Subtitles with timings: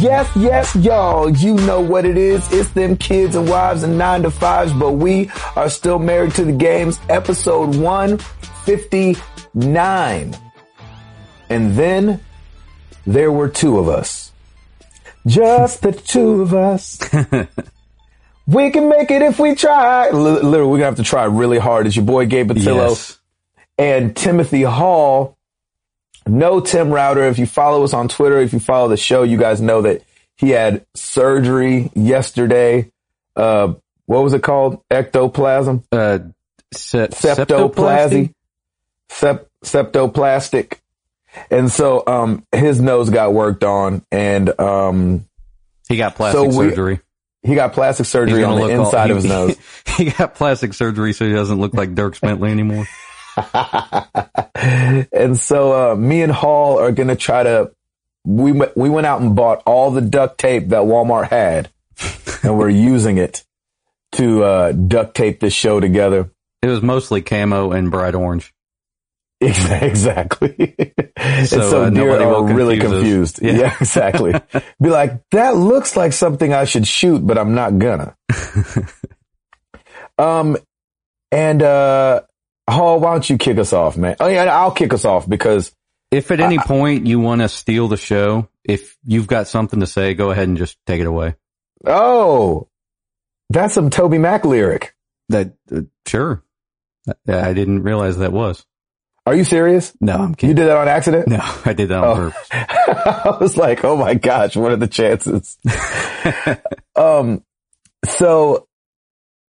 [0.00, 1.28] Yes, yes, y'all.
[1.30, 2.50] You know what it is.
[2.52, 6.44] It's them kids and wives and nine to fives, but we are still married to
[6.44, 6.98] the games.
[7.10, 10.36] Episode 159.
[11.50, 12.20] And then
[13.06, 14.32] there were two of us.
[15.26, 16.98] Just the two of us.
[18.46, 20.08] we can make it if we try.
[20.08, 21.86] L- literally, we're gonna have to try really hard.
[21.86, 23.18] It's your boy Gabe Batillo Yes.
[23.76, 25.36] and Timothy Hall.
[26.26, 27.24] No Tim Router.
[27.24, 30.02] If you follow us on Twitter, if you follow the show, you guys know that
[30.36, 32.90] he had surgery yesterday.
[33.36, 33.74] Uh,
[34.06, 34.82] what was it called?
[34.90, 35.84] Ectoplasm?
[35.92, 36.18] Uh,
[36.72, 38.32] se- Septoplasty?
[39.08, 40.74] Sep- septoplastic.
[41.50, 45.26] And so, um, his nose got worked on and, um,
[45.88, 47.00] He got plastic So we- surgery.
[47.42, 49.56] he got plastic surgery on the look all- inside he- of his nose.
[49.96, 52.86] He got plastic surgery so he doesn't look like Dierks Bentley anymore.
[55.12, 57.70] and so uh, me and Hall are gonna try to.
[58.24, 61.70] We we went out and bought all the duct tape that Walmart had,
[62.42, 63.44] and we're using it
[64.12, 66.30] to uh, duct tape this show together.
[66.62, 68.52] It was mostly camo and bright orange.
[69.42, 70.76] Exactly.
[71.16, 73.40] and So, so uh, deer nobody are really confused.
[73.40, 73.52] Yeah.
[73.52, 73.76] Yeah.
[73.80, 74.34] exactly.
[74.82, 78.14] Be like, that looks like something I should shoot, but I'm not gonna.
[80.18, 80.58] um,
[81.32, 82.20] and uh,
[82.70, 84.16] Hall, why don't you kick us off, man?
[84.20, 85.72] Oh yeah, I'll kick us off because
[86.10, 89.86] If at any point you want to steal the show, if you've got something to
[89.86, 91.34] say, go ahead and just take it away.
[91.86, 92.68] Oh,
[93.48, 94.94] that's some Toby Mac lyric.
[95.30, 96.42] That uh, sure.
[97.28, 98.64] I, I didn't realize that was.
[99.26, 99.92] Are you serious?
[100.00, 100.56] No, I'm You kidding.
[100.56, 101.28] did that on accident?
[101.28, 102.14] No, I did that on Oh.
[102.30, 102.48] purpose.
[102.52, 105.56] I was like, oh my gosh, what are the chances?
[106.96, 107.44] um,
[108.04, 108.69] so I-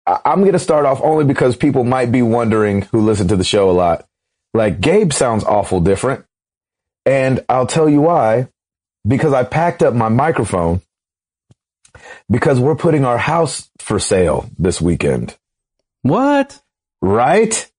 [0.08, 3.44] I'm going to start off only because people might be wondering who listen to the
[3.44, 4.06] show a lot.
[4.54, 6.26] Like Gabe sounds awful different.
[7.06, 8.48] And I'll tell you why,
[9.06, 10.82] because I packed up my microphone
[12.30, 15.36] because we're putting our house for sale this weekend,
[16.02, 16.62] What?
[17.02, 17.70] right?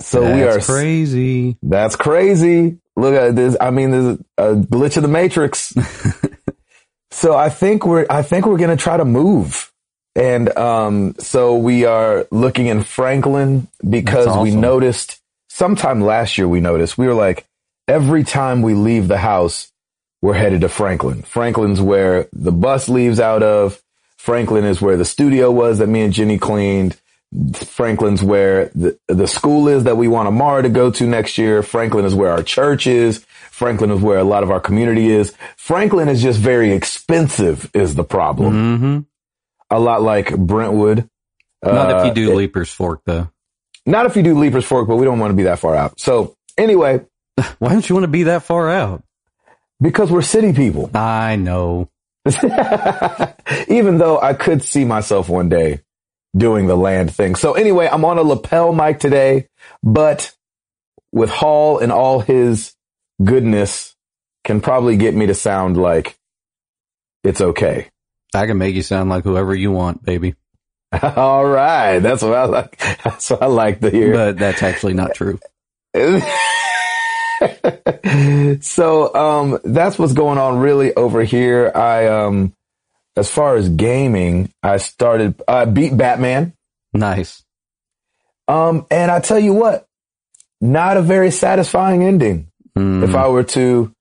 [0.00, 1.56] So we are crazy.
[1.62, 2.78] That's crazy.
[2.96, 3.56] Look at this.
[3.60, 5.74] I mean, there's a glitch of the matrix.
[7.10, 9.72] so I think we're, I think we're going to try to move.
[10.16, 16.48] And, um, so we are looking in Franklin because That's we noticed sometime last year
[16.48, 17.46] we noticed we were like,
[17.88, 19.70] every time we leave the house,
[20.22, 21.22] we're headed to Franklin.
[21.22, 23.80] Franklin's where the bus leaves out of.
[24.16, 26.96] Franklin is where the studio was that me and Jenny cleaned.
[27.54, 31.62] Franklin's where the, the school is that we want Amara to go to next year.
[31.62, 33.24] Franklin is where our church is.
[33.50, 35.34] Franklin is where a lot of our community is.
[35.56, 38.78] Franklin is just very expensive is the problem.
[38.78, 38.98] hmm
[39.74, 41.08] A lot like Brentwood.
[41.64, 43.28] Not if Uh, you do it- Leiper's Fork though.
[43.86, 45.98] not if you do Leiper's Fork, but we don't want to be that far out.
[45.98, 47.00] So anyway,
[47.58, 49.02] Why don't you want to be that far out?
[49.80, 51.88] because we're city people, I know.
[53.68, 55.80] even though I could see myself one day
[56.36, 57.34] doing the land thing.
[57.34, 59.48] So anyway, I'm on a lapel mic today,
[59.82, 60.32] but
[61.12, 62.74] with Hall and all his
[63.22, 63.94] goodness
[64.44, 66.16] can probably get me to sound like
[67.22, 67.88] it's okay.
[68.34, 70.34] I can make you sound like whoever you want, baby.
[71.02, 71.98] all right.
[71.98, 72.78] That's what I like.
[73.04, 74.12] That's what I like to hear.
[74.12, 75.38] But that's actually not true.
[78.60, 81.70] so um that's what's going on really over here.
[81.74, 82.52] I um
[83.16, 86.54] as far as gaming, I started I beat Batman.
[86.92, 87.44] Nice.
[88.48, 89.86] Um and I tell you what,
[90.60, 92.48] not a very satisfying ending.
[92.76, 93.04] Mm.
[93.04, 93.94] If I were to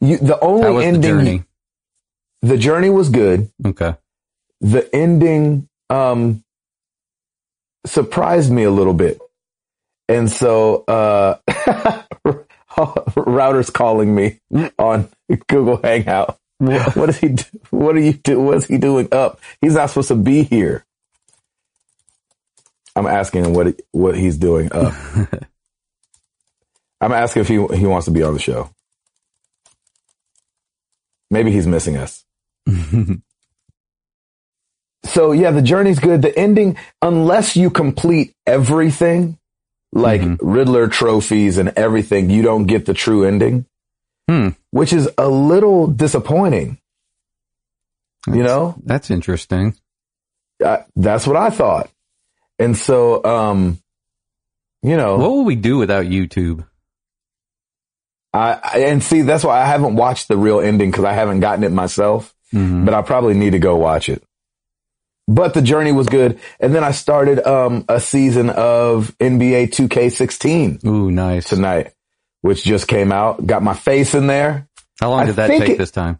[0.00, 1.44] you the only the ending journey?
[2.42, 3.50] The journey was good.
[3.64, 3.94] Okay.
[4.60, 6.42] The ending um
[7.86, 9.20] surprised me a little bit.
[10.08, 11.38] And so uh
[13.16, 14.38] router's calling me
[14.78, 15.08] on
[15.48, 16.36] Google Hangout.
[16.58, 17.28] What is he?
[17.28, 17.44] Do?
[17.70, 18.38] What are you do?
[18.40, 19.40] What's he doing up?
[19.62, 20.84] He's not supposed to be here.
[22.94, 24.92] I'm asking him what he- what he's doing up.
[27.00, 28.68] I'm asking if he he wants to be on the show.
[31.30, 32.24] Maybe he's missing us.
[35.04, 36.22] So yeah, the journey's good.
[36.22, 39.38] The ending, unless you complete everything,
[39.92, 40.38] like Mhm.
[40.42, 43.64] Riddler trophies and everything, you don't get the true ending,
[44.28, 44.48] Hmm.
[44.70, 46.78] which is a little disappointing.
[48.26, 49.74] You know, That's interesting.
[50.64, 51.88] I, that's what I thought.
[52.58, 53.78] And so, um,
[54.82, 56.66] you know, What will we do without YouTube?
[58.34, 61.40] I, I and see that's why I haven't watched the real ending because I haven't
[61.40, 62.32] gotten it myself.
[62.52, 62.84] Mhm.
[62.84, 64.22] But I probably need to go watch it.
[65.28, 70.84] But the journey was good, and then I started um a season of NBA 2K16
[70.84, 71.48] Ooh, nice.
[71.48, 71.92] tonight,
[72.42, 73.46] which just came out.
[73.46, 74.66] Got my face in there.
[75.00, 76.18] How long I did that take it- this time?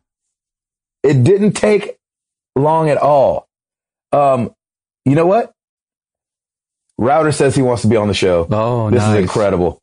[1.03, 1.97] It didn't take
[2.55, 3.49] long at all.
[4.13, 4.55] Um,
[5.07, 5.53] you know what?
[6.99, 8.47] Router says he wants to be on the show.
[8.51, 9.17] Oh, this nice.
[9.17, 9.81] is incredible.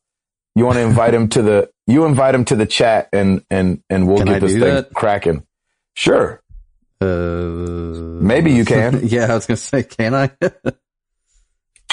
[0.56, 3.82] You want to invite him to the, you invite him to the chat and, and,
[3.90, 5.44] and we'll Can get I this thing cracking.
[5.98, 6.44] Sure.
[7.02, 9.00] Uh, Maybe you can.
[9.08, 10.30] yeah, I was gonna say, can I?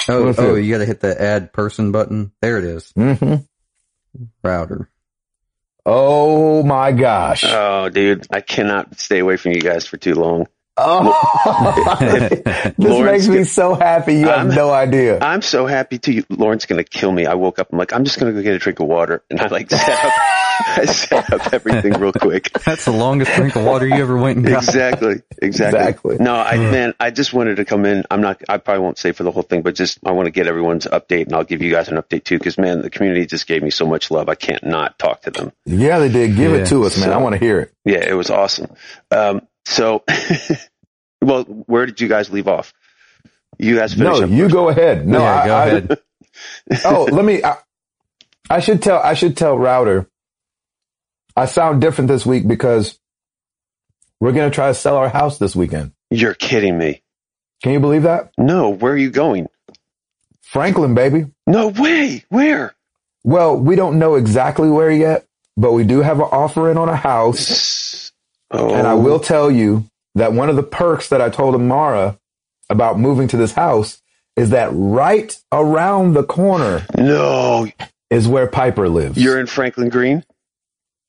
[0.07, 2.31] oh, oh, you got to hit the add person button.
[2.39, 2.91] There it is.
[2.91, 3.35] hmm
[4.43, 4.91] Router.
[5.87, 7.45] Oh my gosh.
[7.47, 10.45] Oh, dude, I cannot stay away from you guys for too long.
[10.77, 11.97] Oh,
[12.77, 14.15] this Lawrence makes me so happy.
[14.15, 15.19] You have I'm- no idea.
[15.19, 16.23] I'm so happy to you.
[16.29, 17.25] Lauren's going to kill me.
[17.25, 17.69] I woke up.
[17.71, 19.23] I'm like, I'm just going to go get a drink of water.
[19.31, 20.11] And I like set up,
[20.77, 22.51] I set up everything real quick.
[22.65, 24.63] That's the longest drink of water you ever went and got.
[24.63, 25.21] Exactly.
[25.41, 25.79] Exactly.
[25.79, 26.17] Exactly.
[26.19, 28.03] No, I, man, I just wanted to come in.
[28.09, 30.31] I'm not, I probably won't say for the whole thing, but just, I want to
[30.31, 32.39] get everyone's update and I'll give you guys an update too.
[32.39, 34.29] Cause man, the community just gave me so much love.
[34.29, 35.51] I can't not talk to them.
[35.65, 36.35] Yeah, they did.
[36.35, 36.57] Give Yeah.
[36.59, 37.07] it to us, man.
[37.09, 37.73] So- I want to hear it.
[37.85, 38.73] Yeah, it was awesome.
[39.11, 40.03] Um, so,
[41.21, 42.73] well, where did you guys leave off?
[43.57, 44.53] You guys finish No, up you first.
[44.53, 45.07] go ahead.
[45.07, 45.99] No, yeah, I, go I- ahead.
[46.85, 47.43] oh, let me.
[47.43, 47.57] I,
[48.49, 48.99] I should tell.
[48.99, 50.07] I should tell Router.
[51.35, 52.97] I sound different this week because
[54.19, 55.91] we're going to try to sell our house this weekend.
[56.09, 57.03] You're kidding me.
[57.63, 58.31] Can you believe that?
[58.37, 59.47] No, where are you going?
[60.41, 61.25] Franklin, baby.
[61.47, 62.23] No way.
[62.29, 62.73] Where?
[63.23, 65.25] Well, we don't know exactly where yet,
[65.57, 68.11] but we do have an offer in on a house.
[68.51, 72.17] Oh, And I will tell you that one of the perks that I told Amara
[72.69, 74.01] about moving to this house
[74.35, 77.67] is that right around the corner No,
[78.09, 79.17] is where Piper lives.
[79.17, 80.23] you're in Franklin Green.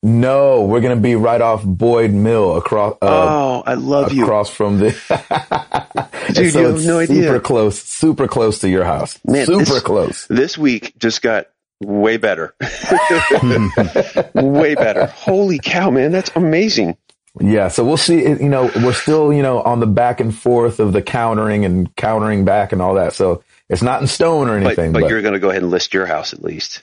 [0.07, 4.23] No, we're going to be right off Boyd Mill across, uh, oh, I love you.
[4.23, 4.91] across from the,
[6.33, 7.41] Dude, so you have no super idea.
[7.41, 9.19] close, super close to your house.
[9.25, 10.27] Man, super this- close.
[10.29, 11.49] This week just got
[11.81, 12.55] way better.
[14.35, 15.07] way better.
[15.07, 16.97] Holy cow, man, that's amazing.
[17.41, 17.69] Yeah.
[17.69, 18.23] So we'll see.
[18.23, 21.95] You know, we're still, you know, on the back and forth of the countering and
[21.97, 23.13] countering back and all that.
[23.13, 25.71] So it's not in stone or anything, but but, you're going to go ahead and
[25.71, 26.83] list your house at least.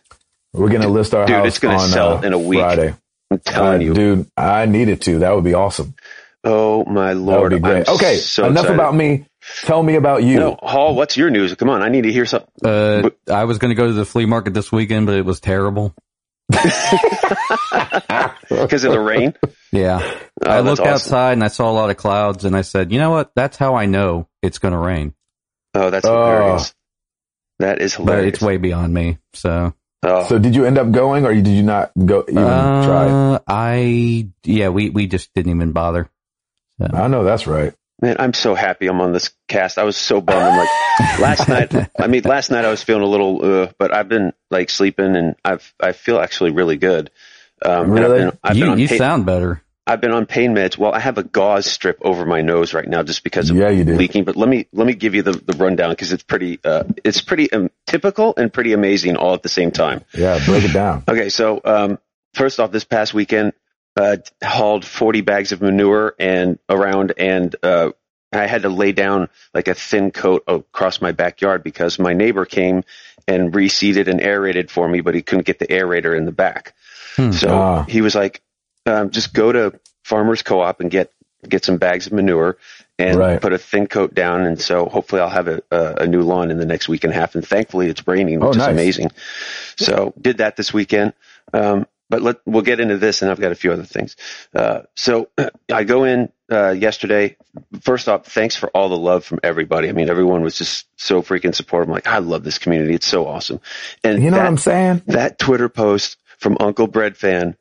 [0.52, 2.60] we're going to list our Dude, house it's gonna on sell uh, in a week.
[2.60, 2.94] Friday.
[3.34, 3.94] I'm telling Uh, you.
[3.94, 5.20] dude, I needed to.
[5.20, 5.94] That would be awesome.
[6.44, 7.52] Oh my That would lord.
[7.54, 7.88] be great.
[7.88, 8.18] Okay.
[8.18, 8.74] so enough excited.
[8.76, 9.26] about me.
[9.62, 10.38] Tell me about you.
[10.40, 11.54] No, Hall, what's your news?
[11.56, 12.50] Come on, I need to hear something.
[12.66, 15.40] Uh, I was going to go to the flea market this weekend, but it was
[15.40, 15.94] terrible.
[18.50, 19.34] Because of the rain?
[19.72, 20.00] Yeah.
[20.46, 20.94] Oh, I looked awesome.
[20.94, 23.32] outside and I saw a lot of clouds and I said, you know what?
[23.36, 25.14] That's how I know it's going to rain,
[25.74, 26.74] Oh, that's hilarious.
[27.60, 28.34] That is but hilarious.
[28.36, 29.18] it's way beyond me.
[29.34, 33.08] So, oh, So did you end up going or did you not go even try?
[33.10, 36.10] uh, I, yeah, we, we just didn't even bother.
[36.80, 37.74] So, I know that's right.
[38.02, 39.78] man, I'm so happy I'm on this cast.
[39.78, 40.42] I was so bummed.
[40.42, 43.94] I'm like, last night, I mean, last night I was feeling a little, uh, but
[43.94, 47.12] I've been like sleeping and I've, I feel actually really good.
[47.64, 48.24] Um, Really?
[48.24, 49.64] I've been, I've you, been you pain, sound better.
[49.86, 50.78] I've been on pain meds.
[50.78, 53.70] Well, I have a gauze strip over my nose right now just because of Yeah,
[53.70, 53.96] you do.
[53.98, 54.24] leaking.
[54.24, 57.20] But let me let me give you the, the rundown because it's pretty uh, it's
[57.22, 60.06] pretty um, typical and pretty amazing all at the same time.
[60.14, 60.40] Yeah.
[60.46, 61.04] Break it down.
[61.08, 62.00] Okay, so um,
[62.34, 63.52] first off, this past weekend,
[63.98, 67.92] uh, hauled 40 bags of manure and around, and uh,
[68.32, 72.46] I had to lay down like a thin coat across my backyard because my neighbor
[72.46, 72.84] came
[73.28, 76.74] and reseeded and aerated for me, but he couldn't get the aerator in the back.
[77.18, 77.32] Hmm.
[77.32, 77.84] So Ah.
[77.84, 78.42] he was like,
[78.86, 81.12] um, "Just go to Farmers Co-op and get
[81.48, 82.58] get some bags of manure."
[83.00, 83.42] And Right.
[83.42, 86.52] put a thin coat down, and so hopefully I'll have a, a, a new lawn
[86.52, 87.34] in the next week and a half.
[87.34, 89.10] And thankfully, it's raining, which Oh, is amazing.
[89.78, 91.14] So did that this weekend.
[91.54, 94.16] Um, but let, we'll get into this and I've got a few other things.
[94.54, 95.30] Uh, so
[95.74, 97.36] I go in, uh, yesterday.
[97.82, 99.90] First off, thanks for all the love from everybody.
[99.90, 101.90] I mean, everyone was just so freaking supportive.
[101.90, 102.94] I'm like, I love this community.
[102.94, 103.60] It's so awesome.
[104.04, 105.02] And You know that, what I'm saying?
[105.08, 107.58] that Twitter post from Uncle Bread fan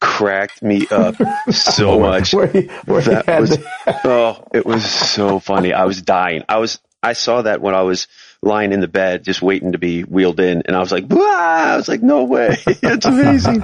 [0.00, 1.16] cracked me up
[1.50, 2.32] so much.
[2.34, 3.58] Where he, where That was,
[4.04, 5.72] oh, it was so funny.
[5.72, 6.44] I was dying.
[6.48, 8.06] I was, I saw that when I was
[8.42, 10.62] lying in the bed, just waiting to be wheeled in.
[10.66, 12.56] And I was like, "Wah!" I was like, no way.
[12.66, 13.62] It's amazing.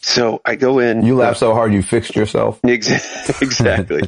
[0.00, 1.04] so I go in.
[1.04, 2.58] you laughed so hard you fixed yourself.
[2.64, 4.02] Ex- exactly.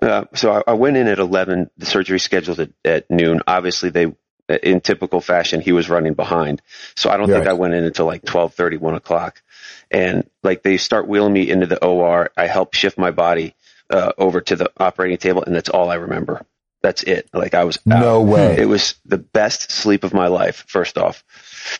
[0.00, 3.40] uh, so I, I went in at 11, the surgery scheduled at, at noon.
[3.46, 4.12] Obviously they,
[4.48, 6.62] in typical fashion, he was running behind.
[6.96, 9.42] So I don't think I went in until like 1230, 1 o'clock.
[9.90, 12.30] And like they start wheeling me into the OR.
[12.36, 13.54] I help shift my body,
[13.90, 15.42] uh, over to the operating table.
[15.42, 16.44] And that's all I remember.
[16.82, 17.30] That's it.
[17.32, 18.00] Like I was out.
[18.00, 18.58] No way.
[18.58, 20.64] It was the best sleep of my life.
[20.68, 21.24] First off,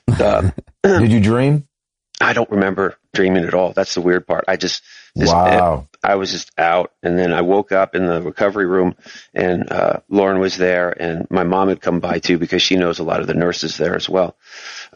[0.09, 0.51] uh,
[0.83, 1.69] Did you dream?
[2.21, 3.73] I don't remember dreaming at all.
[3.73, 4.45] That's the weird part.
[4.49, 4.83] I just,
[5.17, 5.89] Wow.
[6.03, 8.95] I was just out, and then I woke up in the recovery room,
[9.33, 12.99] and uh, Lauren was there, and my mom had come by too because she knows
[12.99, 14.37] a lot of the nurses there as well.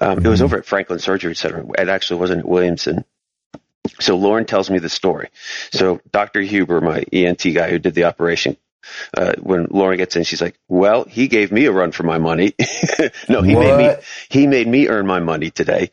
[0.01, 1.65] Um, It was over at Franklin Surgery Center.
[1.79, 3.05] It actually wasn't at Williamson.
[4.01, 5.31] So Lauren tells me the story.
[5.73, 6.43] So Dr.
[6.43, 8.57] Huber, my ENT guy who did the operation,
[9.17, 12.19] uh, when Lauren gets in, she's like, "Well, he gave me a run for my
[12.19, 12.55] money.
[13.29, 13.95] no, he made me
[14.29, 15.91] he made me earn my money today."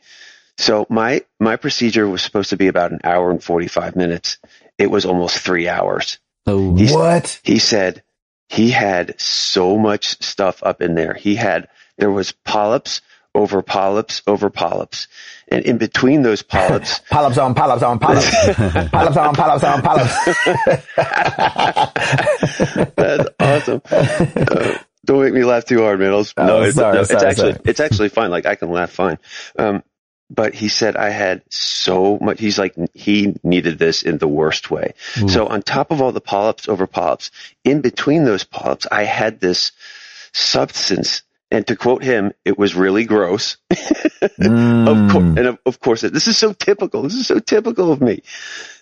[0.58, 4.38] So my my procedure was supposed to be about an hour and forty five minutes.
[4.78, 6.20] It was almost three hours.
[6.48, 7.40] Oh, He's- What?
[7.44, 8.04] He said
[8.50, 11.14] he had so much stuff up in there.
[11.14, 13.02] He had there was polyps
[13.34, 15.08] over polyps over polyps,
[15.50, 17.02] and in between those polyps.
[17.10, 18.30] Polyps on polyps on polyps.
[18.92, 20.16] polyps on polyps on polyps.
[22.96, 23.82] That's awesome.
[23.92, 26.12] Uh, don't make me laugh too hard, man.
[26.14, 27.62] I'll, Oh, no, it's, sorry, it's sorry, actually sorry.
[27.66, 28.32] it's actually fine.
[28.32, 29.18] Like I can laugh fine.
[29.60, 29.84] Um,
[30.30, 32.40] but he said I had so much.
[32.40, 34.94] He's like he needed this in the worst way.
[35.28, 37.32] So on top of all the polyps over polyps,
[37.64, 39.72] in between those polyps, I had this
[40.34, 41.24] substance.
[41.52, 43.58] And to quote him, it was really gross.
[44.40, 44.88] Mm.
[44.88, 47.04] Of course, and of, of course, this is so typical.
[47.04, 48.24] This is so typical of me.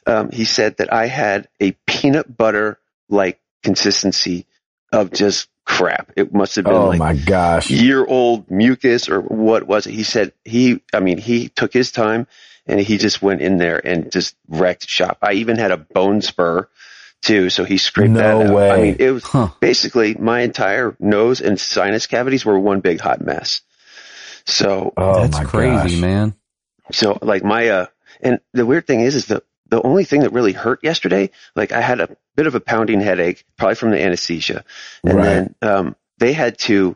[0.08, 4.46] Um, he said that I had a peanut butter like consistency
[4.92, 6.12] of just crap.
[6.15, 7.70] It must have been Oh like my gosh.
[7.70, 9.94] year old mucus or what was it?
[9.94, 12.27] He said he, I mean, he took his time
[12.68, 15.18] and he just went in there and just wrecked shop.
[15.22, 16.68] I even had a bone spur
[17.22, 17.50] too.
[17.50, 18.53] So he scraped No that out.
[18.53, 18.70] way.
[18.72, 19.50] I mean, it was Huh.
[19.60, 23.62] basically my entire nose and sinus cavities were one big hot mess.
[24.46, 26.01] So Oh that's my crazy, gosh.
[26.01, 26.36] man.
[26.92, 27.86] so like my uh
[28.22, 29.42] and the weird thing is is the
[29.74, 33.01] the only thing that really hurt yesterday, like I had a bit of a pounding
[33.01, 34.63] headache, probably from the anesthesia.
[35.03, 35.25] And Right.
[35.25, 36.96] then um they had to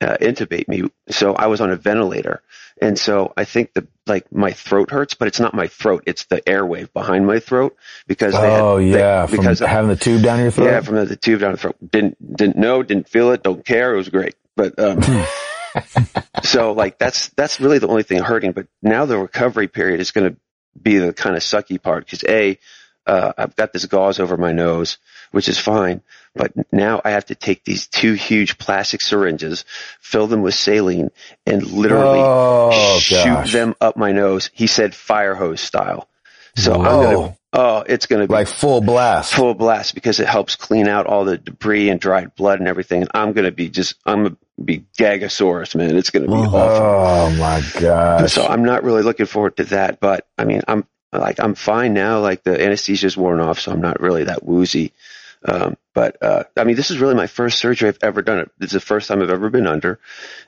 [0.00, 0.82] uh, intubate me.
[1.08, 2.42] So I was on a ventilator.
[2.80, 6.24] And so I think the like my throat hurts, but it's not my throat, it's
[6.26, 9.96] the airway behind my throat because they had, Oh they- yeah, from because having the
[9.96, 10.66] tube down your throat.
[10.66, 11.76] yeah, from the, the tube down the throat.
[11.90, 13.94] Didn't didn't know, didn't feel it, don't care.
[13.94, 14.34] It was great.
[14.54, 15.00] But um
[16.42, 18.52] so like that's that's really the only thing hurting.
[18.52, 20.36] But now the recovery period is going to
[20.82, 22.58] be the kind of sucky part because a
[23.06, 24.98] uh, I've got this gauze over my nose,
[25.30, 26.02] which is fine.
[26.34, 29.64] But now I have to take these two huge plastic syringes,
[29.98, 31.10] fill them with saline,
[31.46, 34.50] and literally oh shoot gosh, them up my nose.
[34.52, 36.06] He said fire hose style.
[36.58, 39.34] So I'm gonna, oh, it's gonna be like full blast.
[39.34, 43.02] full blast because it helps clean out all the debris and dried blood and everything.
[43.02, 45.96] And I'm gonna be just, I'm gonna be Gagasaurus, man.
[45.96, 46.56] It's gonna be Oh.
[46.56, 46.86] awful.
[46.86, 48.30] Oh my God.
[48.30, 51.94] So I'm not really looking forward to that, but I mean, I'm like, I'm fine
[51.94, 52.20] now.
[52.20, 54.92] Like the anesthesia's worn off, so I'm not really that woozy.
[55.44, 58.50] Um, but, uh, I mean, this is really my first surgery I've ever done.
[58.60, 60.00] It's the first time I've ever been under.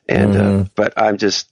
[0.09, 0.71] And, uh, Mhm.
[0.75, 1.49] but I'm just,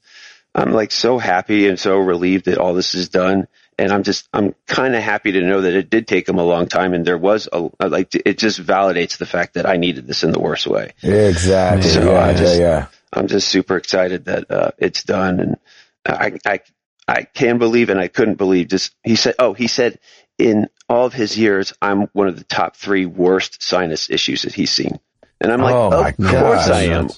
[0.56, 3.46] I'm like so happy and so relieved that all this is done.
[3.78, 6.44] And I'm just, I'm kind of happy to know that it did take them a
[6.44, 10.06] long time and there was a, like, it just validates the fact that I needed
[10.06, 10.94] this in the worst way.
[11.02, 11.88] exactly.
[11.88, 12.86] So yeah, I just- yeah, yeah.
[13.12, 15.56] I'm just super excited that uh, it's done, and
[16.04, 16.60] I, I
[17.08, 18.68] I can believe and I couldn't believe.
[18.68, 19.98] Just he said, oh, he said
[20.36, 24.52] in all of his years, I'm one of the top three worst sinus issues that
[24.52, 25.00] he's seen,
[25.40, 26.68] and I'm like, Oh, of course gosh.
[26.68, 27.08] I am,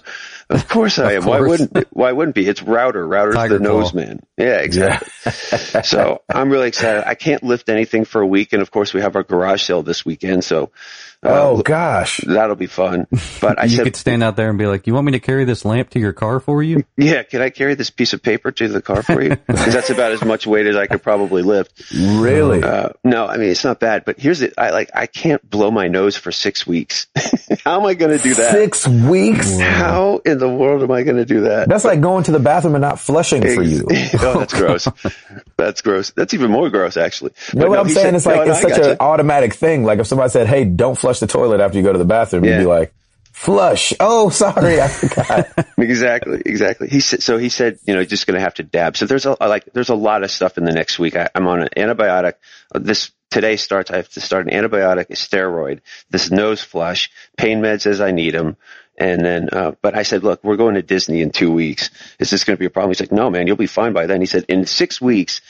[0.50, 1.24] of course I am.
[1.24, 2.46] Why wouldn't why wouldn't be?
[2.46, 3.06] It's Router.
[3.06, 4.20] Router's Tiger the nose man.
[4.36, 5.32] Yeah, exactly.
[5.82, 7.04] so I'm really excited.
[7.06, 9.82] I can't lift anything for a week, and of course we have our garage sale
[9.82, 10.70] this weekend, so.
[11.22, 12.18] Uh, oh gosh.
[12.26, 13.06] That'll be fun.
[13.40, 15.20] But I you said, could stand out there and be like, "You want me to
[15.20, 18.22] carry this lamp to your car for you?" Yeah, can I carry this piece of
[18.22, 19.36] paper to the car for you?
[19.46, 21.90] Because that's about as much weight as I could probably lift.
[21.92, 22.62] Really?
[22.62, 24.54] Uh, no, I mean it's not bad, but here's it.
[24.56, 27.06] I like I can't blow my nose for six weeks.
[27.64, 28.52] How am I going to do that?
[28.52, 29.58] Six weeks?
[29.58, 31.68] How in the world am I going to do that?
[31.68, 33.86] That's like going to the bathroom and not flushing for you.
[34.20, 34.88] oh, that's gross.
[35.56, 36.10] That's gross.
[36.10, 37.32] That's even more gross, actually.
[37.52, 38.06] But what no, I'm saying?
[38.06, 39.84] said- it's like no, no, it's such an automatic thing.
[39.84, 42.44] Like if somebody said, "Hey, don't flush the toilet after you go to the bathroom,"
[42.44, 42.94] you'd be like,
[43.32, 45.48] "Flush." Oh, sorry, I forgot.
[45.78, 46.88] exactly, exactly.
[46.88, 47.38] He said so.
[47.38, 48.96] He said, you know, just going to have to dab.
[48.96, 51.16] So there's a like there's a lot of stuff in the next week.
[51.16, 52.34] I, I'm on an antibiotic.
[52.74, 53.90] This today starts.
[53.90, 58.10] I have to start an antibiotic, a steroid, this nose flush, pain meds as I
[58.10, 58.56] need them,
[59.00, 59.48] and then.
[59.50, 61.90] Uh, but I said, look, we're going to Disney in two weeks.
[62.18, 62.90] Is this going to be a problem?
[62.90, 64.20] He's like, no, man, you'll be fine by then.
[64.20, 65.40] He said, in six weeks,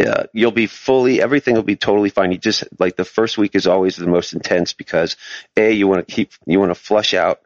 [0.00, 2.30] uh, you'll be fully, everything will be totally fine.
[2.32, 5.16] You just like the first week is always the most intense because
[5.56, 7.40] a you want to keep you want to flush out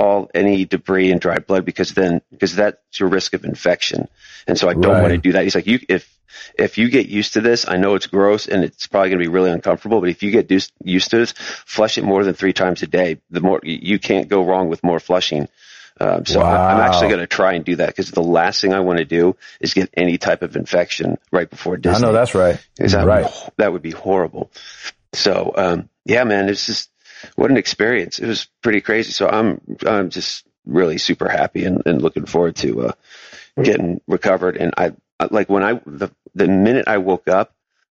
[0.00, 4.08] all any debris and dried blood because then because that's your risk of infection.
[4.46, 5.02] And so I don't Right.
[5.02, 5.44] want to do that.
[5.44, 6.08] He's like, you if
[6.58, 9.24] if you get used to this, I know it's gross and it's probably going to
[9.28, 12.54] be really uncomfortable, but if you get used to this, flush it more than three
[12.54, 13.18] times a day.
[13.30, 15.48] The more you can't go wrong with more flushing.
[16.00, 18.72] Um, so I, I'm actually going to try and do that because the last thing
[18.72, 22.06] I want to do is get any type of infection right before I Disney.
[22.06, 22.58] know that's right.
[22.78, 23.26] Is that right.
[23.58, 24.50] that would be horrible.
[25.12, 26.88] So um, yeah, man, it's just
[27.36, 28.18] what an experience.
[28.18, 29.12] It was pretty crazy.
[29.12, 32.92] So I'm I'm just really super happy and, and looking forward to uh,
[33.62, 34.56] getting recovered.
[34.56, 37.52] And I I- like when I the the minute I woke up,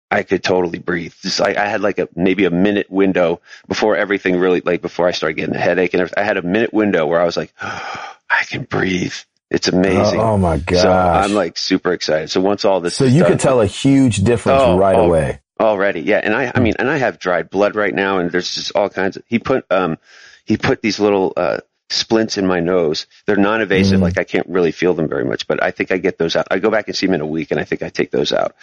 [0.10, 1.14] I could totally breathe.
[1.22, 5.08] Just like I had like a maybe a minute window before everything really like before
[5.08, 6.22] I started getting a headache and everything.
[6.24, 9.14] I had a minute window where I was like, I can breathe.
[9.50, 10.20] It's amazing.
[10.20, 10.82] Oh, oh my god!
[10.82, 12.30] So I'm like super excited.
[12.30, 14.96] So once all this, so is you done- could tell a huge difference Oh, right
[14.96, 15.06] oh.
[15.06, 15.40] away.
[15.60, 16.02] Already.
[16.02, 18.72] Yeah, and I, I mean, and I have dried blood right now, and there's just
[18.76, 19.24] all kinds of.
[19.28, 19.98] He put, um,
[20.46, 21.60] he put these little uh,
[21.90, 23.08] splints in my nose.
[23.26, 24.04] They're non-invasive, Mm.
[24.04, 26.48] like I can't really feel them very much, but I think I get those out.
[26.52, 28.32] I go back and see them in a week, and I think I take those
[28.34, 28.56] out.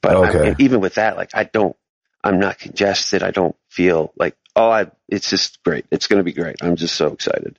[0.00, 0.48] But I- Okay.
[0.48, 1.76] and even with that, like I don't,
[2.24, 3.22] I'm not congested.
[3.22, 4.86] I don't feel like oh, I.
[5.08, 5.86] It's just great.
[5.90, 6.56] It's going to be great.
[6.62, 7.58] I'm just so excited.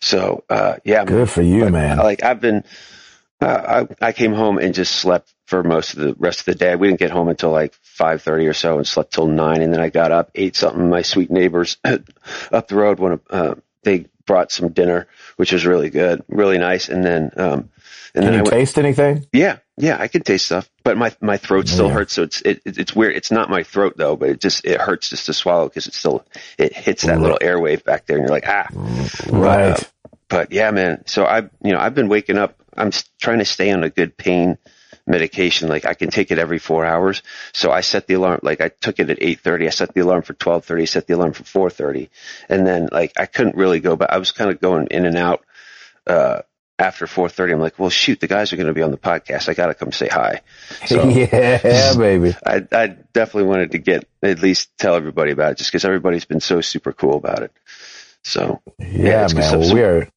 [0.00, 1.98] So uh, yeah, Good for you, but, man.
[1.98, 2.64] Like I've been,
[3.44, 6.54] uh, I I came home and just slept for most of the rest of the
[6.54, 6.76] day.
[6.76, 9.62] We didn't get home until like five thirty or so, and slept till nine.
[9.62, 10.88] And then I got up, ate something.
[10.88, 15.90] My sweet neighbors up the road, one uh, they brought some dinner, which was really
[15.90, 16.88] good, really nice.
[16.88, 17.70] And then, um,
[18.14, 19.26] and Can then I you went, taste anything?
[19.32, 21.94] yeah, yeah, I can taste stuff, but my my throat still Yeah.
[21.94, 22.14] hurts.
[22.14, 23.16] So it's it, it's weird.
[23.16, 25.94] It's not my throat though, but it just it hurts just to swallow because it
[25.94, 26.24] still
[26.58, 27.22] it hits that Right.
[27.22, 28.68] little airwave back there, and you're like ah
[29.30, 29.90] Right.
[30.28, 31.04] but yeah, man.
[31.06, 32.56] So I, you know, I've been waking up.
[32.76, 32.90] I'm
[33.20, 34.58] trying to stay on a good pain
[35.06, 35.68] medication.
[35.68, 37.22] Like I can take it every four hours.
[37.52, 38.40] So I set the alarm.
[38.42, 39.66] Like I took it at eight thirty.
[39.66, 40.86] I set the alarm for twelve thirty.
[40.86, 42.10] Set the alarm for four thirty.
[42.48, 45.16] And then like I couldn't really go, but I was kind of going in and
[45.16, 45.44] out.
[46.06, 46.42] Uh,
[46.76, 48.96] after four thirty, I'm like, well, shoot, the guys are going to be on the
[48.96, 49.48] podcast.
[49.48, 50.40] I got to come say hi.
[50.86, 52.34] So yeah, baby.
[52.46, 56.24] I, I definitely wanted to get at least tell everybody about it, just because everybody's
[56.24, 57.52] been so super cool about it.
[58.24, 59.60] So Yeah, it's good man.
[59.60, 60.08] Well, we are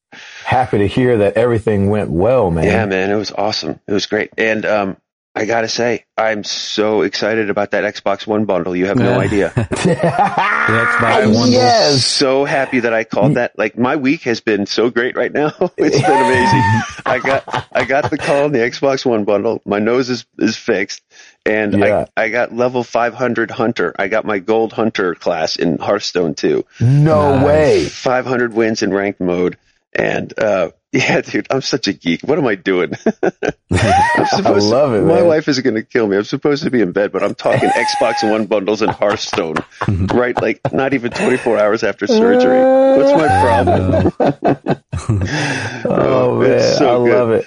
[0.44, 2.64] happy to hear that everything went well, man.
[2.64, 3.78] Yeah, man, it was awesome.
[3.86, 4.30] It was great.
[4.38, 4.96] And um,
[5.34, 8.74] I gotta say, I'm so excited about that Xbox One bundle.
[8.74, 9.18] You have no Yeah.
[9.18, 9.52] idea.
[10.68, 11.50] The Xbox I'm One.
[11.50, 12.04] Yes.
[12.04, 13.58] so happy that I called that.
[13.58, 15.52] Like my week has been so great right now.
[15.78, 16.62] It's been amazing.
[17.06, 19.62] I got I got the call on the Xbox One bundle.
[19.64, 21.02] My nose is is fixed,
[21.48, 22.04] and Yeah.
[22.16, 23.94] I I got level 500 hunter.
[23.98, 26.64] I got my gold hunter class in Hearthstone too.
[26.80, 27.46] no Nice.
[27.46, 27.84] way.
[27.88, 29.56] 500 wins in ranked mode.
[29.94, 32.22] And, uh, yeah, dude, I'm such a geek.
[32.22, 32.92] What am I doing?
[33.22, 35.26] I'm supposed love to, it, My man.
[35.26, 36.16] wife is going to kill me.
[36.16, 39.56] I'm supposed to be in bed, but I'm talking Xbox One bundles and Hearthstone,
[39.88, 40.40] right?
[40.40, 42.60] Like not even 24 hours after surgery.
[42.98, 44.12] What's my problem?
[45.84, 46.76] Oh, man.
[46.76, 47.16] so I good.
[47.18, 47.46] love it.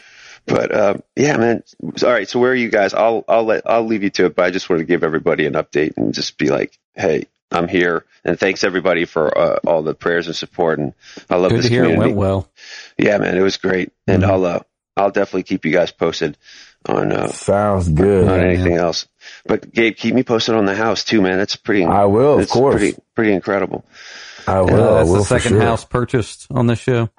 [0.52, 1.64] But um, yeah, man.
[2.04, 2.94] All right, so where are you guys?
[2.94, 5.46] I'll I'll let I'll leave you to it, but I just want to give everybody
[5.46, 9.82] an update and just be like, hey, I'm here, and thanks everybody for uh, all
[9.84, 10.94] the prayers and support, and
[11.30, 12.50] I love Good this to hear it went well.
[12.98, 14.30] Yeah, man, it was great, and Mhm.
[14.30, 14.60] I'll uh,
[14.98, 16.38] I'll definitely keep you guys posted
[16.88, 18.28] on uh, Sounds good.
[18.28, 19.08] on Yeah, anything else.
[19.46, 21.38] But Gabe, keep me posted on the house too, man.
[21.38, 21.86] That's pretty.
[21.86, 22.76] I will, of it's course.
[22.82, 23.86] Pretty pretty incredible.
[24.48, 24.90] I Uh, will.
[24.90, 25.62] I that's will the second sure.
[25.62, 27.10] house purchased on this show.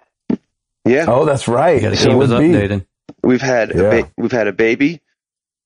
[0.84, 1.76] Yeah, Oh, that's right.
[1.76, 2.48] You got to So keep it us would be.
[2.48, 2.86] updated.
[3.22, 3.90] We've had a Yeah.
[4.02, 5.00] ba- we've had a baby,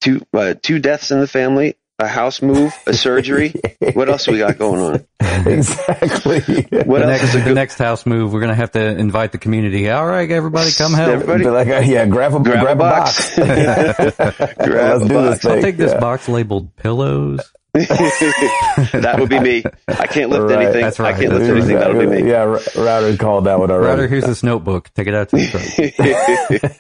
[0.01, 3.55] two uh, two deaths in the family, a house move, a surgery.
[3.95, 5.07] what else we got going on?
[5.47, 6.41] exactly.
[6.41, 8.81] What the else next, is a the next house move, we're going to have to
[8.99, 9.89] invite the community.
[9.91, 11.09] All right, everybody, come help.
[11.11, 13.37] Everybody- Be like, uh, yeah, grab a Grab, grab, a box.
[13.39, 15.31] Let's Grab a do box.
[15.31, 15.53] this thing.
[15.53, 16.01] I'll take this Yeah.
[16.01, 17.41] box labeled pillows.
[18.93, 19.63] that would be me.
[19.89, 20.63] I can't lift Right.
[20.63, 20.81] anything.
[20.83, 21.15] That's right.
[21.15, 21.77] I can't lift That's anything.
[21.79, 22.29] That'll be me.
[22.31, 23.89] Yeah, R- Router called that one already.
[24.03, 24.91] Ryder, here's this notebook.
[24.95, 25.47] Take it out to the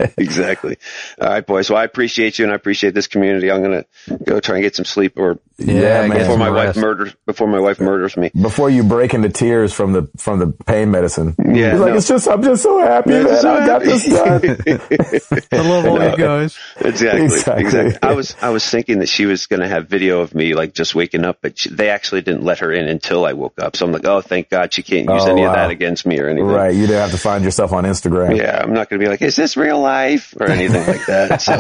[0.00, 0.12] truck.
[0.18, 0.78] exactly.
[1.20, 1.70] All right, boys.
[1.70, 3.50] Well, I appreciate you and I appreciate this community.
[3.50, 3.84] I'm gonna
[4.24, 6.18] go try and get some sleep or Yeah, man.
[6.18, 8.30] before my some wife murders before my wife murders me.
[8.40, 11.96] Before you break into tears from the from the pain medicine, Yeah, He's like, no.
[11.96, 15.46] it's just I'm just so happy I'm that so I got this done.
[15.52, 16.10] I love all No.
[16.10, 16.58] you guys.
[16.80, 17.64] Exactly, Exactly.
[17.64, 17.98] exactly.
[18.08, 20.74] I was I was thinking that she was going to have video of me like
[20.74, 23.76] just waking up, but she, they actually didn't let her in until I woke up.
[23.76, 26.18] So I'm like, oh, thank God she can't use Oh, any of that against me
[26.20, 26.46] or anything.
[26.46, 28.36] right, you didn't have to find yourself on Instagram.
[28.36, 31.42] Yeah, I'm not going to be like, is this real life or anything like that.
[31.42, 31.56] So,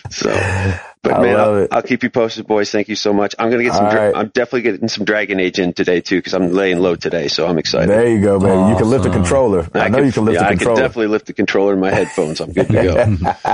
[0.10, 0.30] so
[1.02, 1.68] but I man, love I'll, it.
[1.72, 2.70] I'll keep you posted, boys.
[2.70, 3.34] Thank you so much.
[3.38, 3.90] I'm going to get some.
[3.90, 4.16] Dra- right.
[4.16, 7.46] I'm definitely getting some Dragon Age in today too because I'm laying low today, so
[7.48, 7.88] I'm excited.
[7.88, 8.70] There you go, baby.
[8.70, 9.68] You can lift the controller.
[9.74, 10.80] I, know you can lift yeah, the I can controller.
[10.82, 12.40] definitely lift the controller in my headphones.
[12.40, 12.96] I'm good to go.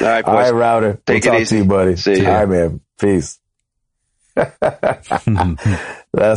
[0.00, 0.50] All right, All boys.
[0.50, 0.94] right, Router.
[1.06, 1.56] Take we'll it talk easy.
[1.56, 1.96] to you, buddy.
[1.96, 2.26] See you.
[2.28, 2.80] All right, man.
[3.00, 3.38] Peace.
[4.36, 4.60] That's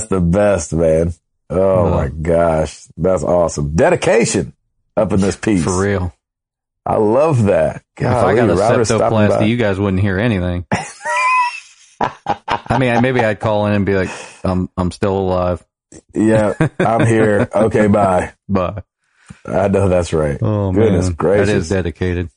[0.08, 1.14] the best, man.
[1.50, 1.90] Oh Uh.
[1.92, 2.86] my gosh.
[2.98, 3.76] That's awesome.
[3.76, 4.54] Dedication
[4.96, 5.64] up in this piece.
[5.64, 6.14] For real.
[6.86, 7.84] I love that.
[7.96, 9.28] God, if I got a Router stopping by.
[9.28, 10.66] septoplasty, you guys wouldn't hear anything.
[12.00, 14.10] I mean, maybe I'd call in and be like,
[14.44, 15.66] "I'm I'm still alive."
[16.14, 17.50] Yeah, I'm here.
[17.56, 18.34] Okay, bye.
[18.48, 18.84] Bye.
[19.46, 20.38] I know that's right.
[20.42, 21.48] oh Goodness man, gracious.
[21.48, 22.30] that is dedicated.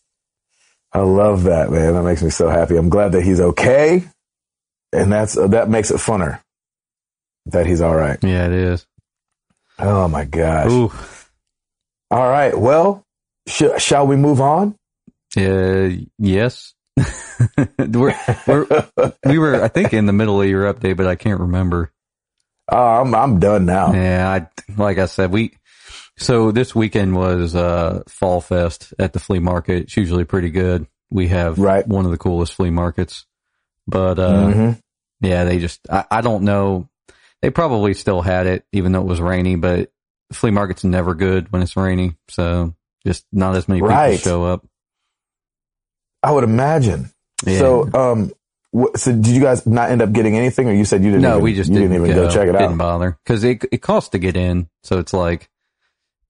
[0.92, 1.94] I love that, man.
[1.94, 2.76] That makes me so happy.
[2.76, 4.04] I'm glad that he's okay.
[4.92, 6.40] And that's, uh, that makes it funner
[7.46, 8.18] that he's all right.
[8.22, 8.86] Yeah, it is.
[9.78, 10.70] Oh my gosh.
[10.70, 10.92] Ooh,
[12.10, 12.56] All right.
[12.58, 13.04] Well,
[13.48, 14.74] sh- shall we move on?
[15.36, 16.74] uh, yes.
[17.78, 18.14] we're,
[18.46, 18.66] we're,
[19.24, 21.92] we were, I think, in the middle of your update, but I can't remember.
[22.70, 23.92] Oh, I'm I'm done now.
[23.94, 25.52] Yeah, I, like I said, we.
[26.20, 29.84] So this weekend was uh, Fall Fest at the flea market.
[29.84, 30.86] It's usually pretty good.
[31.10, 31.86] We have Right.
[31.86, 33.26] one of the coolest flea markets,
[33.86, 34.78] but uh, Mhm.
[35.22, 36.88] yeah, they just I, I don't know.
[37.42, 39.56] They probably still had it, even though it was rainy.
[39.56, 39.90] But
[40.32, 42.74] flea market's never good when it's rainy, so
[43.06, 44.64] just not as many people show up.
[46.22, 47.10] I would imagine.
[47.46, 47.58] Yeah.
[47.60, 48.30] So, um,
[48.78, 51.22] wh- so did you guys not end up getting anything, or you said you didn't?
[51.22, 52.58] no, even, we just you didn't, didn't even go, check it out.
[52.60, 54.68] Didn't bother because it it costs to get in.
[54.82, 55.48] So it's like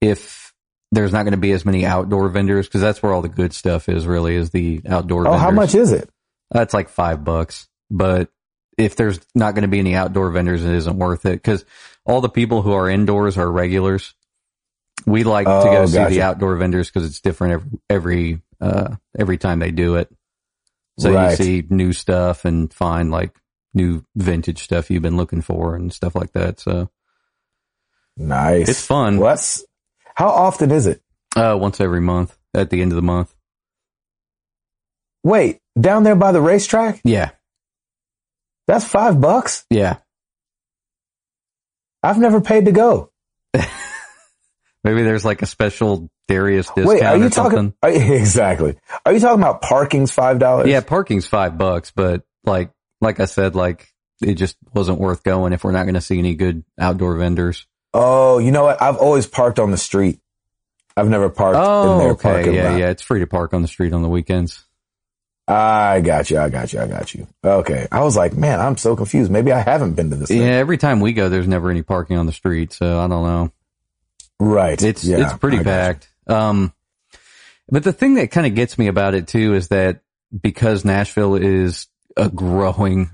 [0.00, 0.52] if
[0.92, 3.52] there's not going to be as many outdoor vendors because that's where all the good
[3.52, 4.06] stuff is.
[4.06, 5.22] Really, is the outdoor.
[5.22, 5.40] Oh, vendors.
[5.40, 6.08] how much is it?
[6.50, 7.68] That's like five bucks.
[7.90, 8.30] But
[8.78, 11.64] if there's not going to be any outdoor vendors, it isn't worth it because
[12.04, 14.14] all the people who are indoors are regulars.
[15.06, 18.96] We like to Oh, go see the outdoor vendors because it's different every every uh,
[19.18, 20.10] every time they do it.
[20.98, 21.30] So Right.
[21.30, 23.34] you see new stuff and find like
[23.72, 26.60] new vintage stuff you've been looking for and stuff like that.
[26.60, 26.90] So
[28.16, 28.68] Nice.
[28.68, 29.18] it's fun.
[29.18, 29.64] Well, that's
[30.20, 31.00] how often is it?
[31.34, 33.34] Uh, once every month at the end of the month.
[35.24, 37.00] Wait, down there by the racetrack?
[37.04, 37.30] Yeah,
[38.66, 39.64] That's five bucks.
[39.70, 39.96] yeah.
[42.02, 43.10] I've never paid to go.
[44.84, 47.72] Maybe there's like a special Darius discount Wait, are you something.
[47.72, 47.74] talking?
[47.82, 48.76] Are, exactly.
[49.06, 50.68] Are you talking about parking's five dollars?
[50.68, 53.88] Yeah, parking's five bucks, but like like I said, like
[54.20, 57.66] it just wasn't worth going if we're not going to see any good outdoor vendors.
[57.92, 58.80] Oh, you know what?
[58.80, 60.20] I've always parked on the street.
[60.96, 62.78] I've never parked in Oh, their okay, parking yeah, lot.
[62.78, 62.90] yeah.
[62.90, 64.64] It's free to park on the street on the weekends.
[65.48, 66.38] I got you.
[66.38, 66.80] I got you.
[66.80, 67.26] I got you.
[67.44, 67.88] Okay.
[67.90, 69.30] I was like, man, I'm so confused.
[69.32, 70.30] Maybe I haven't been to this.
[70.30, 70.48] Yeah, thing.
[70.48, 73.52] every time we go, there's never any parking on the street, so I don't know.
[74.38, 74.80] Right.
[74.80, 76.08] It's Yeah, it's pretty I packed.
[76.28, 76.72] Um,
[77.68, 80.00] but the thing that kind of gets me about it too is that
[80.40, 83.10] because Nashville is a growing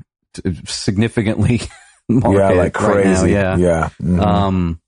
[0.67, 1.63] significantly
[2.09, 3.33] market Yeah, like right now, crazy.
[3.33, 3.57] yeah.
[3.57, 3.89] Yeah.
[4.03, 4.21] Mhm.
[4.21, 4.81] um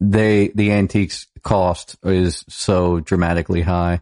[0.00, 4.00] they the antiques cost is so dramatically high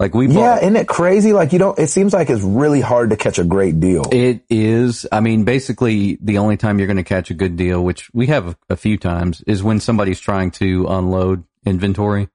[0.00, 0.58] like we yeah.
[0.58, 1.32] Isn't it crazy?
[1.32, 4.04] Like you don't, it seems like it's really hard to catch a great deal.
[4.10, 7.82] it is i mean basically the only time you're going to catch a good deal
[7.82, 12.28] which we have a, a few times is when somebody's trying to unload inventory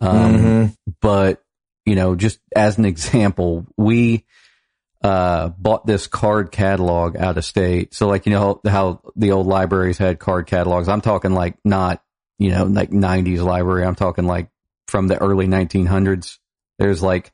[0.00, 0.76] um Mhm.
[1.00, 1.42] but
[1.86, 4.24] you know just as an example we
[5.02, 7.94] uh bought this card catalog out of state.
[7.94, 10.88] So like you know how, the old libraries had card catalogs?
[10.88, 12.02] I'm talking like not
[12.38, 13.84] you know like 90s library.
[13.84, 14.50] I'm talking like
[14.88, 16.38] from the early 1900s
[16.78, 17.32] there's like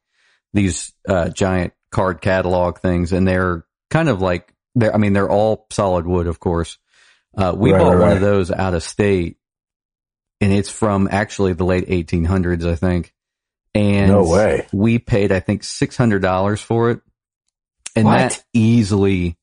[0.52, 5.30] these uh giant card catalog things and they're kind of like they're i mean they're
[5.30, 6.78] all solid wood of course.
[7.36, 9.36] Uh we Right, bought right, one of those out of state
[10.40, 13.12] and it's from actually the late 1800s i think.
[13.74, 14.66] And No way.
[14.72, 17.00] we paid i think $600 for it
[17.96, 18.16] and What?
[18.18, 19.36] that easily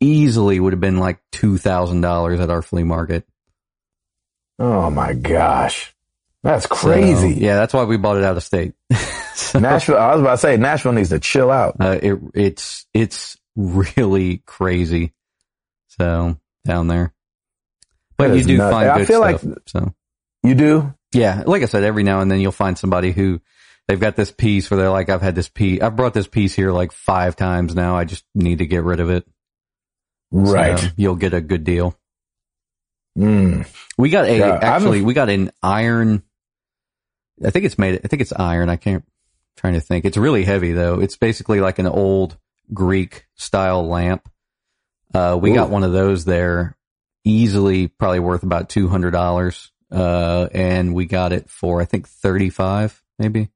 [0.00, 3.26] easily would have been like $2000 at our flea market
[4.58, 5.94] Oh my gosh.
[6.42, 7.34] That's So, crazy.
[7.34, 8.74] yeah that's why we bought it out of state
[9.34, 11.76] So, Nashville, I was about to say Nashville needs to chill out.
[11.80, 15.12] uh, it, it's it's really crazy
[15.88, 17.12] so down there
[18.16, 18.72] but That you do nuts.
[18.72, 19.94] find I feel like- so
[20.42, 20.94] You do?
[21.12, 23.40] Yeah, like I said, every now and then you'll find somebody who
[23.90, 26.54] they've got this piece where they're like, I've had this piece, I've brought this piece
[26.54, 27.96] here like five times now.
[27.96, 29.26] I just need to get rid of it.
[30.30, 30.78] Right.
[30.78, 31.98] So you'll get a good deal.
[33.18, 33.66] Mm.
[33.98, 36.22] We got a, Yeah, I'm a- actually, we got an iron,
[37.44, 38.68] I think it's made, I think it's iron.
[38.68, 39.04] I can't,
[39.56, 40.04] trying to think.
[40.04, 41.00] It's really heavy though.
[41.00, 42.36] It's basically like an old
[42.72, 44.28] Greek style lamp.
[45.12, 46.76] Uh, we got one of those there
[47.24, 49.70] easily probably worth about $200.
[49.90, 53.48] Uh, and we got it for, I think 35 maybe.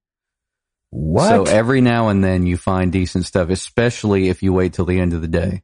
[0.96, 1.28] What?
[1.28, 5.00] So every now and then you find decent stuff, especially if you wait till the
[5.00, 5.62] end of the day.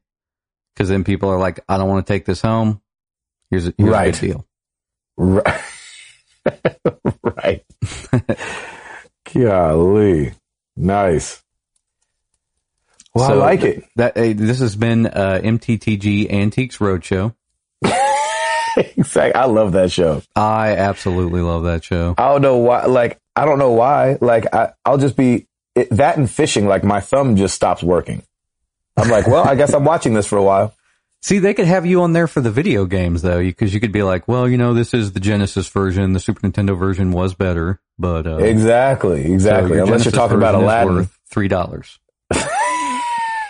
[0.75, 2.81] Cause then people are like, I don't want to take this home.
[3.49, 4.13] Here's a, here's a Right.
[4.13, 4.47] good deal.
[5.15, 5.61] Right.
[7.23, 7.63] right.
[9.33, 10.33] Golly.
[10.75, 11.41] Nice.
[13.13, 13.85] Well, So I like it.
[13.95, 17.35] That uh, this has been uh, MTTG Antiques Roadshow.
[18.77, 19.33] exactly.
[19.35, 20.21] I love that show.
[20.35, 22.15] I absolutely love that show.
[22.17, 22.85] I don't know why.
[22.85, 24.17] Like, I don't know why.
[24.21, 26.67] Like, I, I'll just be it, that and fishing.
[26.67, 28.23] Like, my thumb just stops working.
[28.97, 30.73] I'm like, well, I guess I'm watching this for a while.
[31.23, 33.91] See, they could have you on there for the video games though, because you could
[33.91, 36.13] be like, well, you know, this is the Genesis version.
[36.13, 39.27] The Super Nintendo version was better, but uh, Exactly.
[39.27, 39.69] so Exactly.
[39.75, 40.95] your Unless Genesis you're talking about Aladdin.
[40.95, 41.99] worth three dollars.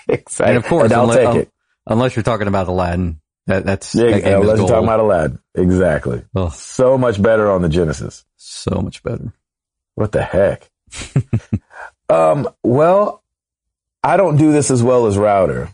[0.09, 0.45] exactly.
[0.47, 1.51] And of course, I'll unless, take um, it.
[1.87, 5.39] unless you're talking about Aladdin, that that's Yeah, that unless you're talking about Aladdin.
[5.55, 6.23] Exactly.
[6.35, 8.25] Ugh, So much better on the Genesis.
[8.35, 9.33] so much better.
[9.95, 10.69] What the heck?
[12.09, 13.23] um, well,
[14.03, 15.69] I don't do this as well as Router,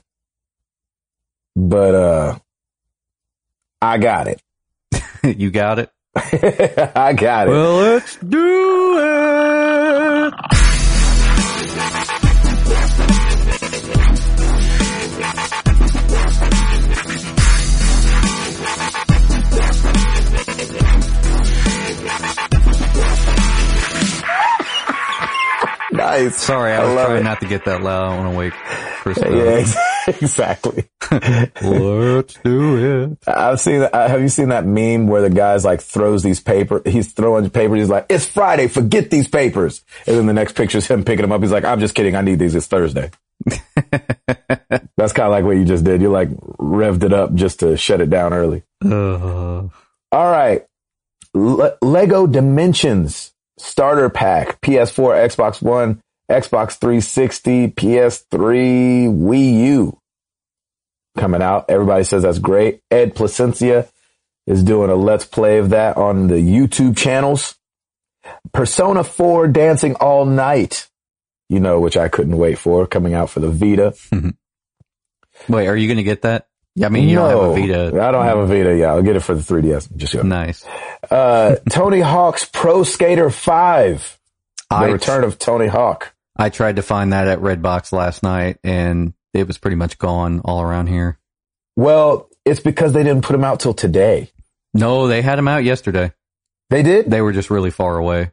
[1.56, 2.40] but uh,
[3.82, 4.42] I got it.
[5.24, 5.90] you got it.
[6.16, 7.52] I got it.
[7.52, 10.67] Well, let's do it.
[26.30, 27.24] Sorry, I was trying it.
[27.24, 28.12] not to get that loud.
[28.12, 29.18] I want to wake Chris.
[29.28, 29.66] Yeah,
[30.08, 30.86] exactly.
[31.62, 33.18] Let's do it.
[33.28, 33.94] I've seen that.
[33.94, 36.82] Have you seen that meme where the guy's like throws these paper?
[36.86, 37.80] He's throwing papers.
[37.80, 38.68] He's like, "It's Friday.
[38.68, 41.42] Forget these papers." And then the next picture is him picking them up.
[41.42, 42.16] He's like, "I'm just kidding.
[42.16, 42.56] I need these.
[42.56, 43.12] It's Thursday."
[44.98, 46.02] That's kind of like what you just did.
[46.02, 48.64] You like revved it up just to shut it down early.
[48.84, 49.68] Uh,
[50.12, 50.66] All right.
[51.34, 60.02] Le- Lego Dimensions starter pack, PS4, Xbox One, Xbox 360, PS3, Wii U
[61.18, 61.66] coming out.
[61.70, 62.82] Everybody says that's great.
[62.92, 63.90] Ed Placencia
[64.46, 67.56] is doing a let's play of that on the YouTube channels.
[68.54, 70.90] Persona 4 Dancing All Night,
[71.50, 73.94] you know, which I couldn't wait for coming out for the Vita.
[75.50, 76.48] wait, are you going to get that?
[76.76, 78.02] Yeah, I mean, you don't have a Vita.
[78.04, 78.78] I don't have a Vita.
[78.78, 79.96] Yeah, I'll get it for the 3DS.
[79.96, 80.22] Just go.
[80.22, 80.64] Nice.
[81.10, 84.14] Uh, Tony Hawk's Pro Skater 5.
[84.70, 86.14] The I, return of Tony Hawk.
[86.38, 90.42] I tried to find that at Redbox last night and it was pretty much gone
[90.46, 91.18] all around here.
[91.76, 94.32] Well, it's because they didn't put him out till today.
[94.74, 96.12] No, they had them out yesterday.
[96.70, 97.10] They did?
[97.10, 98.32] They were just really far away.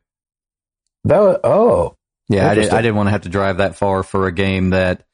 [1.05, 1.97] That was, oh.
[2.29, 4.71] Yeah, I, did, I didn't want to have to drive that far for a game
[4.71, 5.05] that,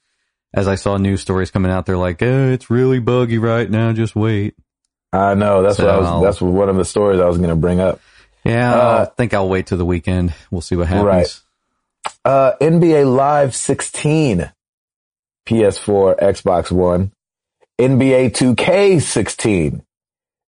[0.54, 3.92] as I saw news stories coming out, they're like, eh, it's really buggy right now.
[3.92, 4.54] Just wait.
[5.12, 5.62] I know.
[5.62, 8.00] That's what I was, that's one of the stories I was going to bring up.
[8.44, 10.32] Yeah, Uh, I think I'll wait till the weekend.
[10.50, 11.04] We'll see what happens.
[11.04, 11.40] Right.
[12.24, 14.50] Uh, NBA Live 16,
[15.46, 17.12] PS4, Xbox One,
[17.78, 19.82] NBA 2K 16,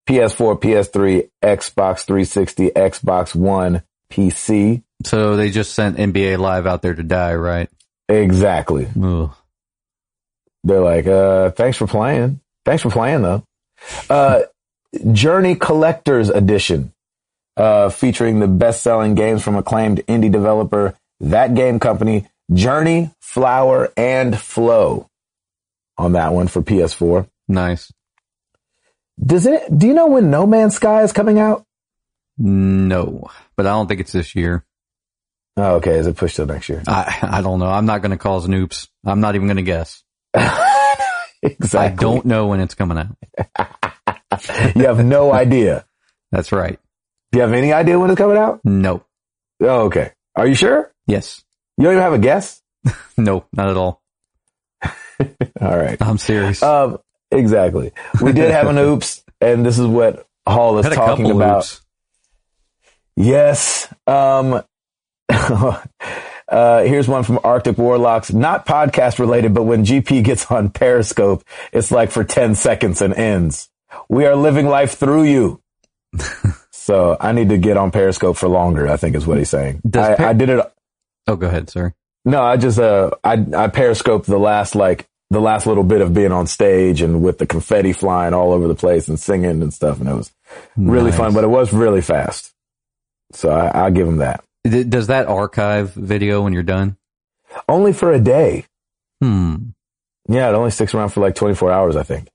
[0.08, 4.82] PS4, PS3, Xbox 360, Xbox One, PC.
[5.04, 7.68] So they just sent NBA Live out there to die, right?
[8.08, 8.88] Exactly.
[9.00, 9.34] Ugh.
[10.64, 12.40] They're like, uh, thanks for playing.
[12.64, 13.42] Thanks for playing though.
[14.08, 14.42] Uh,
[15.12, 16.92] Journey Collector's Edition,
[17.56, 24.38] uh, featuring the best-selling games from acclaimed indie developer, That Game Company, Journey, Flower, and
[24.38, 25.08] Flow
[25.96, 27.28] on that one for PS4.
[27.48, 27.92] Nice.
[29.24, 31.64] Does it, do you know when No Man's Sky is coming out?
[32.38, 34.64] No, but I don't think it's this year.
[35.56, 35.98] Oh, okay.
[35.98, 36.82] Is it pushed till next year?
[36.86, 37.66] I I don't know.
[37.66, 38.88] I'm not going to cause an oops.
[39.04, 40.02] I'm not even going to guess.
[41.42, 41.78] exactly.
[41.78, 43.68] I don't know when it's coming out.
[44.74, 45.84] You have no idea.
[46.30, 46.80] That's right.
[47.30, 48.60] Do you have any idea when it's coming out?
[48.64, 49.04] No.
[49.60, 50.12] Oh, okay.
[50.34, 50.90] Are you sure?
[51.06, 51.42] Yes.
[51.76, 52.60] You don't even have a guess?
[53.16, 54.02] No, not at all.
[55.60, 56.00] All right.
[56.00, 56.62] I'm serious.
[56.62, 56.98] Um,
[57.30, 57.92] exactly.
[58.20, 61.58] We did have an oops, and this is what Hall is talking about.
[61.58, 61.80] oops.
[63.16, 63.92] Yes.
[64.06, 64.62] Um,
[65.28, 71.44] uh, here's one from Arctic Warlocks, not podcast related, but when GP gets on Periscope,
[71.72, 73.68] it's like for 10 seconds and ends.
[74.08, 75.60] We are living life through you.
[76.70, 79.82] so I need to get on Periscope for longer, I think is what he's saying.
[79.94, 80.72] I, Per- I did it.
[81.26, 81.94] Oh, go ahead, sir.
[82.24, 86.12] No, I just, uh, I, I Periscoped the last, like, the last little bit of
[86.14, 89.72] being on stage and with the confetti flying all over the place and singing and
[89.72, 89.98] stuff.
[89.98, 90.30] And it was
[90.76, 91.16] really Nice.
[91.18, 92.52] fun, but it was really fast.
[93.32, 94.44] So I, I'll give him that.
[94.64, 96.96] Does that archive video when you're done?
[97.68, 98.66] Only for a day.
[99.20, 99.56] Hmm.
[100.28, 102.28] Yeah, it only sticks around for like 24 hours, I think.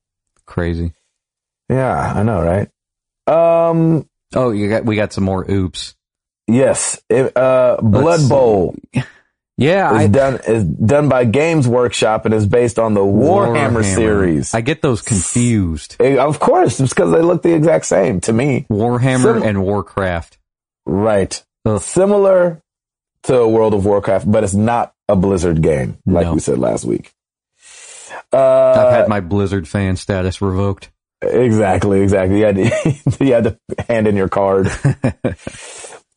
[0.46, 0.94] Crazy.
[1.70, 2.70] Yeah, I know, right?
[3.70, 5.96] Um, Oh, you got we got some more oops.
[6.48, 8.30] Yes, it, uh, Blood Let's see.
[8.30, 8.76] Bowl
[9.60, 13.84] Yeah, is I done, is done by Games Workshop and is based on the Warhammer,
[13.84, 14.54] series.
[14.54, 15.96] I get those confused.
[16.00, 18.68] Eh, of course, it's because they look the exact same to me.
[18.70, 20.38] Warhammer Sim- and Warcraft.
[20.86, 21.44] Right.
[21.66, 21.82] Ugh.
[21.82, 22.62] Similar
[23.24, 26.34] to World of Warcraft, but it's not a Blizzard game, like No.
[26.36, 27.12] we said last week.
[28.32, 30.92] I've Uh, had my Blizzard fan status revoked.
[31.24, 32.38] exactly, exactly.
[32.40, 33.58] You had, to, you had to
[33.90, 34.70] hand in your card.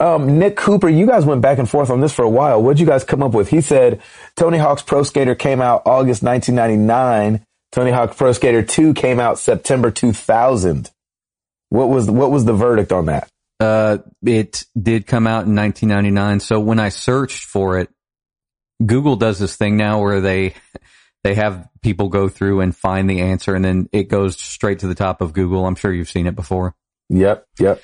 [0.01, 2.63] um, Nick Cooper, you guys went back and forth on this for a while.
[2.63, 3.49] What'd you guys come up with?
[3.49, 4.01] He said
[4.37, 7.45] Tony Hawk's Pro Skater came out August 1999.
[7.73, 10.91] Tony Hawk Pro Skater 2 came out September 2000.
[11.69, 13.29] What was, what was the verdict on that?
[13.61, 16.41] Uh, it did come out in 1999.
[16.41, 17.91] So when I searched for it,
[18.85, 20.55] Google does this thing now where they
[21.25, 24.87] they have people go through and find the answer, and then it goes straight to
[24.87, 25.67] the top of Google.
[25.67, 26.75] I'm sure you've seen it before.
[27.11, 27.83] Yep, yep.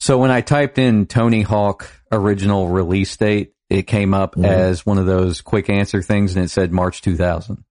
[0.00, 4.46] So when I typed in Tony Hawk original release date, it came up Mhm.
[4.46, 7.64] as one of those quick answer things and it said March 2000.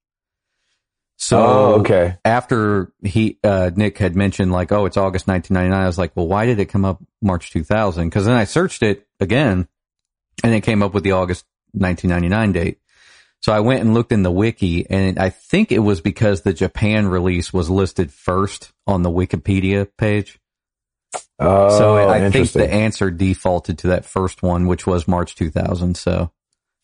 [1.19, 2.17] So oh, okay.
[2.23, 5.83] after he, uh, Nick had mentioned like, oh, it's August 1999.
[5.83, 8.11] I was like, well, why did it come up March 2000?
[8.11, 9.67] Cause then I searched it again
[10.43, 12.79] and it came up with the August 1999 date.
[13.39, 16.53] So I went and looked in the wiki and I think it was because the
[16.53, 20.39] Japan release was listed first on the Wikipedia page.
[21.39, 25.35] Oh, So I oh, think the answer defaulted to that first one, which was March
[25.35, 25.95] 2000.
[25.95, 26.31] So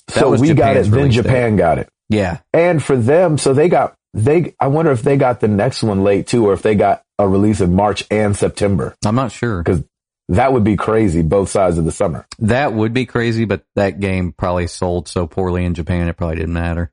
[0.10, 1.24] so we got it, then release date.
[1.24, 1.90] Japan got it.
[2.10, 5.82] yeah, And for them, so they got, they, I wonder if they got the next
[5.82, 8.96] one late too, or if they got a release in March and September.
[9.06, 9.64] I'm not sure.
[9.64, 9.84] Cause
[10.30, 12.26] that would be crazy, both sides of the summer.
[12.40, 16.38] That would be crazy, but that game probably sold so poorly in Japan, it probably
[16.38, 16.92] didn't matter.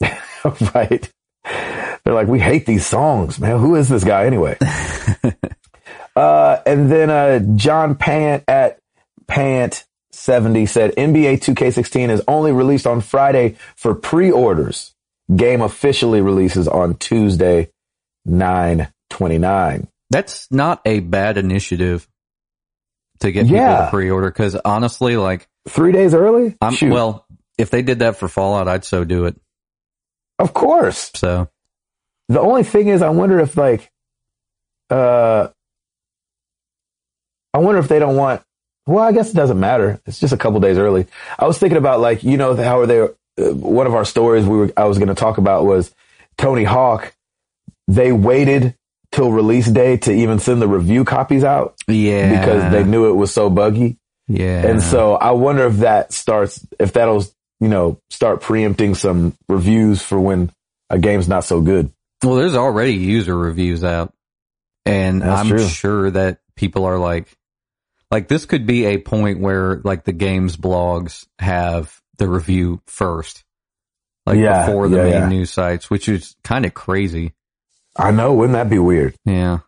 [0.74, 1.10] right.
[2.04, 3.58] They're like, we hate these songs, man.
[3.58, 4.56] Who is this guy anyway?
[6.18, 8.78] uh, and then, uh, John Pant at
[9.26, 14.94] Pant 70 said NBA 2K16 is only released on Friday for pre-orders.
[15.34, 17.70] Game officially releases on Tuesday,
[18.24, 19.88] 929.
[20.10, 22.08] That's not a bad initiative
[23.20, 26.56] to get people to pre-order because honestly, like, Three days early?
[26.62, 26.92] I'm, Shoot.
[26.92, 27.26] well,
[27.58, 29.36] if they did that for Fallout, I'd so do it.
[30.38, 31.10] of course.
[31.14, 31.48] So
[32.28, 33.90] The only thing is, I wonder if like,
[34.88, 35.48] uh,
[37.58, 38.40] I wonder if they don't want.
[38.86, 40.00] Well, I guess it doesn't matter.
[40.06, 41.06] It's just a couple days early.
[41.38, 43.00] I was thinking about like, you know, how are they?
[43.00, 45.92] Uh, one of our stories we were I was going to talk about was
[46.36, 47.12] Tony Hawk.
[47.88, 48.76] They waited
[49.10, 53.14] till release day to even send the review copies out yeah, because they knew it
[53.14, 53.96] was so buggy.
[54.28, 57.24] yeah, And so I wonder if that starts, if that'll,
[57.60, 60.50] you know, start preempting some reviews for when
[60.90, 61.90] a game's not so good.
[62.22, 64.12] well, there's already user reviews out,
[64.84, 65.66] and That's I'm true.
[65.66, 67.28] sure that people are like,
[68.10, 73.44] like this could be a point where like the games blogs have the review first,
[74.26, 75.28] like Yeah, before the yeah, main yeah.
[75.28, 77.34] news sites, which is kind of crazy.
[77.96, 79.14] I know, wouldn't that be weird?
[79.24, 79.58] Yeah.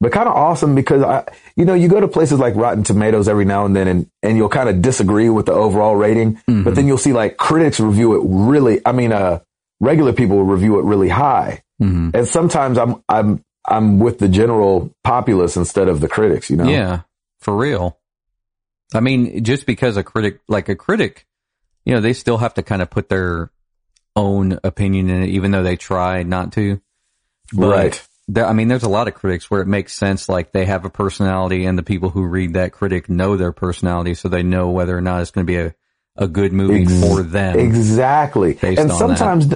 [0.00, 1.24] But kind of awesome because I,
[1.56, 4.36] you know, you go to places like Rotten Tomatoes every now and then and, and
[4.36, 6.64] you'll kind of disagree with the overall rating, Mhm.
[6.64, 9.40] but then you'll see like critics review it really, I mean, uh,
[9.78, 11.62] regular people review it really high.
[11.78, 16.56] hmm And sometimes I'm, I'm, I'm with the general populace instead of the critics, you
[16.56, 16.64] know?
[16.68, 17.00] Yeah,
[17.40, 17.98] for real.
[18.94, 21.26] I mean, just because a critic, like a critic,
[21.84, 23.50] you know, they still have to kind of put their
[24.16, 26.80] own opinion in it, even though they try not to.
[27.52, 28.06] But Right.
[28.28, 30.84] There, I mean, there's a lot of critics where it makes sense, like they have
[30.84, 34.70] a personality, and the people who read that critic know their personality, so they know
[34.70, 35.74] whether or not it's going to be a,
[36.16, 37.58] a good movie Ex- for them.
[37.58, 38.56] Exactly.
[38.62, 39.46] And sometimes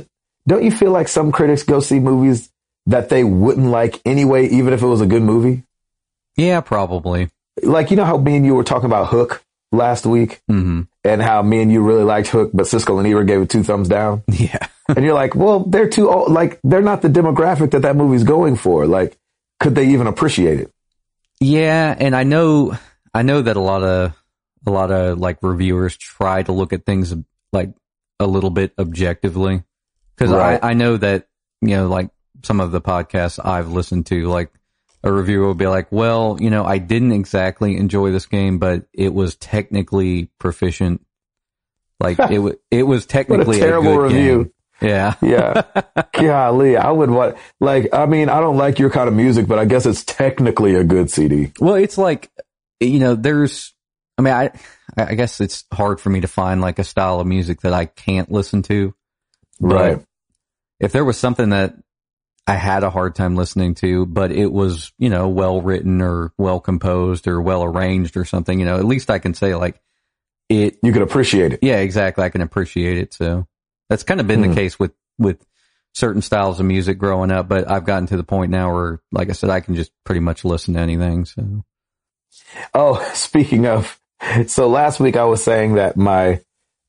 [0.48, 2.50] don't you feel like some critics go see movies
[2.86, 5.62] that they wouldn't like anyway, even if it was a good movie?
[6.36, 7.30] Yeah, probably.
[7.62, 11.20] Like, you know how me and you were talking about Hook last week hmm and
[11.20, 13.88] how me and you really liked Hook, but Siskel and Ebert gave it two thumbs
[13.88, 14.22] down.
[14.32, 14.66] Yeah.
[14.88, 16.30] and you're like, well, they're too old.
[16.32, 18.86] Like, they're not the demographic that that movie's going for.
[18.86, 19.16] Like,
[19.60, 20.70] could they even appreciate it?
[21.40, 22.76] Yeah, and I know
[23.12, 24.12] I know that a lot of
[24.66, 27.14] a lot of like reviewers try to look at things
[27.52, 27.70] like
[28.20, 29.62] a little bit objectively
[30.16, 30.62] because Right.
[30.62, 31.28] I I know that
[31.60, 32.08] you know like
[32.42, 34.50] some of the podcasts I've listened to like
[35.04, 38.86] a reviewer will be like, well, you know, I didn't exactly enjoy this game, but
[38.92, 41.04] it was technically proficient.
[42.00, 44.44] Like it was it was technically a terrible good review.
[44.44, 44.52] game.
[44.80, 45.14] Yeah.
[45.22, 45.62] Yeah.
[46.12, 49.58] Golly, I would want, like, I mean, I don't like your kind of music, but
[49.58, 51.52] I guess it's technically a good CD.
[51.60, 52.30] Well, it's like,
[52.80, 53.72] you know, there's,
[54.18, 54.50] I mean, I,
[54.96, 57.86] I guess it's hard for me to find like a style of music that I
[57.86, 58.94] can't listen to.
[59.60, 60.04] Right.
[60.80, 61.74] If there was something that
[62.46, 66.32] I had a hard time listening to, but it was, you know, well written or
[66.36, 69.80] well composed or well arranged or something, you know, at least I can say like
[70.50, 71.60] it, You could appreciate it.
[71.62, 72.22] yeah, exactly.
[72.22, 73.14] I can appreciate it.
[73.14, 73.46] So
[73.88, 74.50] that's kind of been Hmm.
[74.50, 75.38] the case with, with
[75.94, 79.30] certain styles of music growing up, but I've gotten to the point now where, like
[79.30, 81.24] I said, I can just pretty much listen to anything.
[81.24, 81.64] So
[82.74, 83.98] Oh, speaking of,
[84.48, 86.40] so last week I was saying that my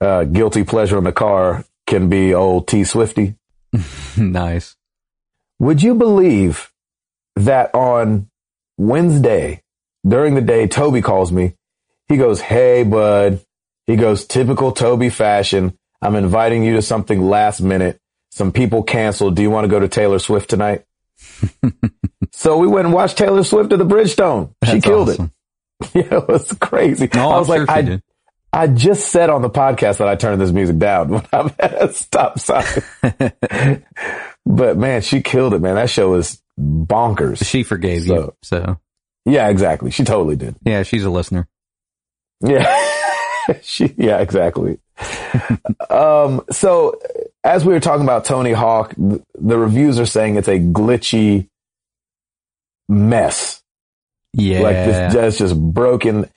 [0.01, 3.36] uh, guilty pleasure in the car can be old T Swifty.
[4.18, 4.76] nice.
[5.60, 6.72] Would you believe
[7.36, 8.30] that on
[8.78, 9.62] Wednesday
[10.08, 11.53] during the day, Toby calls me.
[12.08, 13.41] He goes, Hey, bud.
[13.88, 15.78] He goes, typical Toby fashion.
[16.01, 17.99] I'm inviting you to something last minute.
[18.32, 19.36] Some people canceled.
[19.36, 20.84] Do you want to go to Taylor Swift tonight?
[22.32, 24.53] so we went and watched Taylor Swift at the Bridgestone.
[24.70, 25.26] She killed awesome.
[25.26, 25.32] it.
[25.93, 27.10] Yeah, it was crazy.
[27.14, 28.01] No, I I'm was sure like, I, did.
[28.56, 31.82] I just said on the podcast that I turned this music down when I'm at
[31.84, 32.64] a stop sign.
[34.45, 35.76] but man, she killed it, man.
[35.76, 37.45] That show was bonkers.
[37.45, 38.16] She forgave you.
[38.16, 38.80] So- So
[39.26, 39.91] Yeah, exactly.
[39.91, 40.56] She totally did.
[40.64, 41.47] yeah, she's a listener.
[42.41, 42.74] Yeah.
[43.62, 44.80] she, yeah, exactly.
[45.89, 46.99] um, so
[47.43, 51.49] as we were talking about Tony Hawk, the reviews are saying it's a glitchy
[52.88, 53.62] mess.
[54.36, 54.60] Yeah.
[54.60, 56.30] Like this just just broken.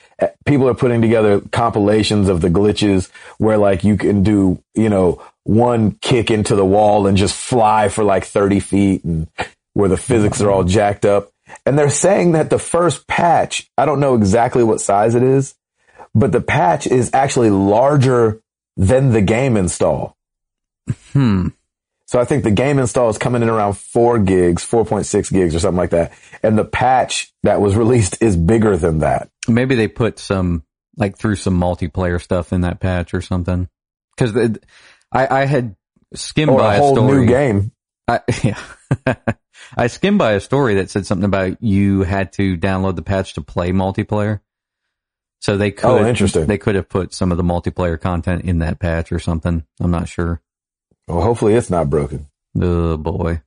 [0.47, 5.23] People are putting together compilations of the glitches where like you can do, you know,
[5.43, 9.29] one kick into the wall and just fly for like 30 feet and
[9.75, 11.31] where the physics are all jacked up.
[11.67, 15.55] And they're saying that the first patch, I don't know exactly what size it is,
[16.15, 18.41] but the patch is actually larger
[18.77, 20.17] than the game install.
[21.13, 21.49] Hmm.
[22.09, 25.59] So I think the game install is coming in around four gigs, 4.6 gigs or
[25.59, 26.13] something like that.
[26.43, 29.29] And the patch that was released is bigger than that.
[29.47, 30.63] Maybe they put some,
[30.97, 33.69] like threw some multiplayer stuff in that patch or something.
[34.17, 34.59] Cause the,
[35.13, 35.77] I, I had
[36.15, 37.21] skimmed Or by a whole story.
[37.21, 37.73] new game.
[38.09, 39.15] I, yeah.
[39.77, 43.35] I skimmed by a story that said something about you had to download the patch
[43.35, 44.41] to play multiplayer.
[45.41, 46.47] So they could, Oh, interesting.
[46.47, 49.63] they could have put some of the multiplayer content in that patch or something.
[49.79, 50.41] I'm not sure.
[51.09, 52.27] Well, hopefully it's not broken.
[52.61, 53.43] Oh boy.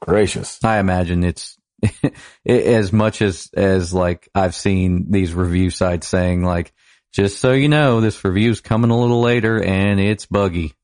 [0.00, 0.62] Gracious.
[0.62, 1.56] I imagine it's
[2.46, 6.72] as much as, as like I've seen these review sites saying like,
[7.12, 10.74] just so you know, this review's coming a little later and it's buggy.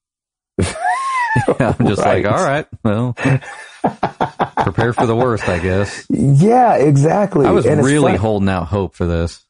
[0.61, 2.25] I'm just Right.
[2.25, 3.13] like, all right, well,
[4.63, 6.07] prepare for the worst, I guess.
[6.11, 7.47] Yeah, exactly.
[7.47, 9.45] I was And really holding out hope for this.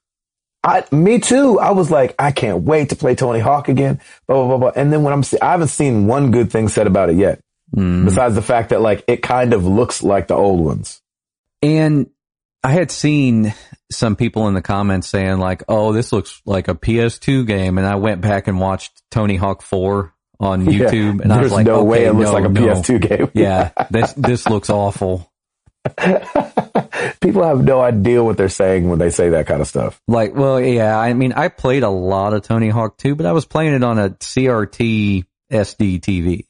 [0.64, 1.58] I, me too.
[1.58, 4.00] I was like, I can't wait to play Tony Hawk again.
[4.28, 4.56] Blah blah blah.
[4.58, 4.72] blah.
[4.80, 7.40] And then when I'm, I haven't seen one good thing said about it yet,
[7.74, 8.04] Mm.
[8.04, 11.00] besides the fact that like it kind of looks like the old ones.
[11.62, 12.10] And
[12.62, 13.54] I had seen
[13.90, 17.86] some people in the comments saying like, "Oh, this looks like a PS2 game," and
[17.86, 20.90] I went back and watched Tony Hawk 4 on Yeah.
[20.90, 22.60] YouTube, and I was like, no okay, way it looks no, like a no.
[22.60, 23.30] PS2 game.
[23.34, 25.32] yeah, this this looks awful.
[27.20, 30.00] People have no idea what they're saying when they say that kind of stuff.
[30.08, 33.32] Like, well, yeah, I mean, I played a lot of Tony Hawk 2, but I
[33.32, 36.44] was playing it on a CRT SD TV.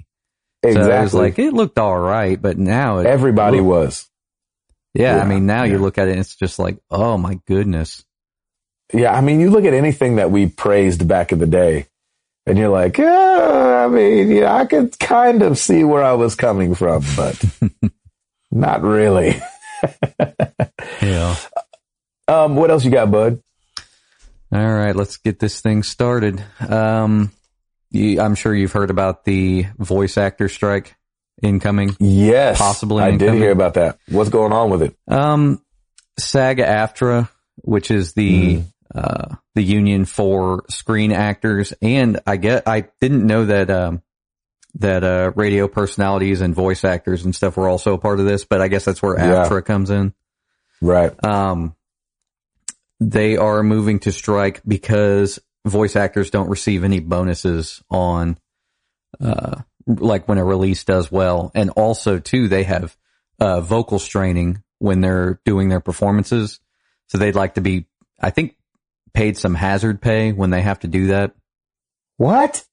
[0.64, 0.90] Exactly.
[0.90, 3.66] So it was like, it looked all right, but now it, Everybody Look.
[3.66, 4.08] was.
[4.94, 8.04] yeah, I mean, now you look at it and it's just like, oh my goodness.
[8.92, 9.12] Yeah.
[9.12, 11.86] I mean, you look at anything that we praised back in the day
[12.46, 16.34] and you're like, yeah, I mean, yeah, I could kind of see where I was
[16.34, 17.42] coming from, but
[18.50, 19.40] not really.
[21.00, 21.36] Yeah.
[22.28, 23.42] Um, what else you got, bud?
[24.52, 26.42] All right, let's get this thing started.
[26.60, 27.32] Um,
[27.90, 30.94] you, I'm sure you've heard about the voice actor strike
[31.42, 31.96] incoming.
[31.98, 32.58] Yes.
[32.58, 33.98] Possibly I did hear about that.
[34.08, 34.96] What's going on with it?
[35.08, 35.60] Um,
[36.18, 37.28] SAG-AFTRA,
[37.62, 38.64] which is the Mm.
[38.94, 44.02] uh, the union for screen actors, and I get I didn't know that um,
[44.76, 48.44] that uh, radio personalities and voice actors and stuff were also a part of this,
[48.44, 49.44] but I guess that's where Yeah.
[49.46, 50.14] AFTRA comes in.
[50.80, 51.12] Right.
[51.24, 51.74] Um,
[52.98, 58.38] they are moving to strike because voice actors don't receive any bonuses on,
[59.20, 61.50] uh, like when a release does well.
[61.54, 62.96] And also too, they have,
[63.38, 66.60] uh, vocal straining when they're doing their performances.
[67.08, 67.86] So they'd like to be,
[68.20, 68.56] I think,
[69.12, 71.34] paid some hazard pay when they have to do that.
[72.16, 72.64] What?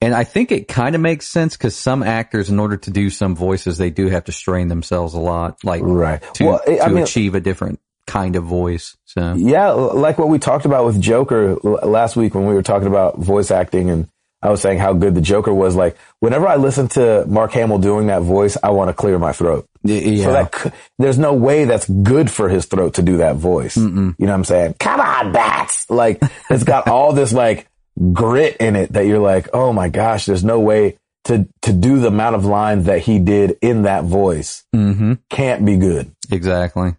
[0.00, 3.10] And I think it kind of makes sense because some actors, in order to do
[3.10, 6.22] some voices, they do have to strain themselves a lot, like Right.
[6.34, 8.96] to, well, I to mean, achieve a different kind of voice.
[9.06, 12.62] So yeah, like what we talked about with Joker l- last week when we were
[12.62, 14.08] talking about voice acting and
[14.40, 15.74] I was saying how good the Joker was.
[15.74, 19.32] Like whenever I listen to Mark Hamill doing that voice, I want to clear my
[19.32, 19.66] throat.
[19.82, 20.70] yeah, So that c-
[21.00, 23.76] there's no way that's good for his throat to do that voice.
[23.76, 24.74] You know what I'm saying?
[24.78, 25.90] Come on, bats!
[25.90, 27.66] Like it's got all this like
[28.12, 31.98] grit in it that you're like, oh my gosh, there's no way to to do
[31.98, 34.64] the amount of lines that he did in that voice.
[34.72, 36.14] hmm Can't be good.
[36.30, 36.94] exactly.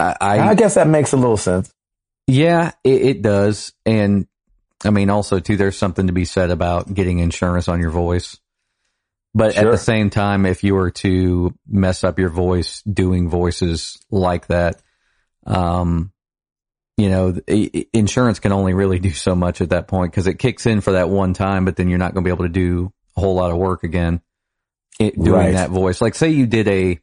[0.00, 1.72] I, I, I guess that makes a little sense.
[2.26, 4.26] yeah, it, it does, and
[4.84, 5.56] I mean also too.
[5.56, 8.38] There's something to be said about getting insurance on your voice,
[9.34, 13.98] but at the same time, if you were to mess up your voice doing voices
[14.10, 14.80] like that,
[15.46, 16.12] um,
[16.98, 17.34] you know,
[17.94, 20.92] insurance can only really do so much at that point because it kicks in for
[20.92, 23.34] that one time, but then you're not going to be able to do a whole
[23.36, 24.20] lot of work again
[24.98, 25.52] it, doing Right.
[25.54, 26.00] that voice.
[26.00, 26.98] Like say you did a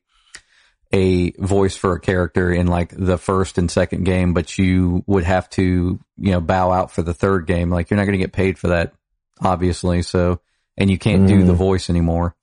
[0.94, 5.24] a voice for a character in like the first and second game, but you would
[5.24, 7.70] have to, you know, bow out for the third game.
[7.70, 8.94] Like you're not going to get paid for that,
[9.42, 10.04] obviously.
[10.04, 10.40] So,
[10.78, 11.48] and you can't do Mm.
[11.48, 12.36] the voice anymore.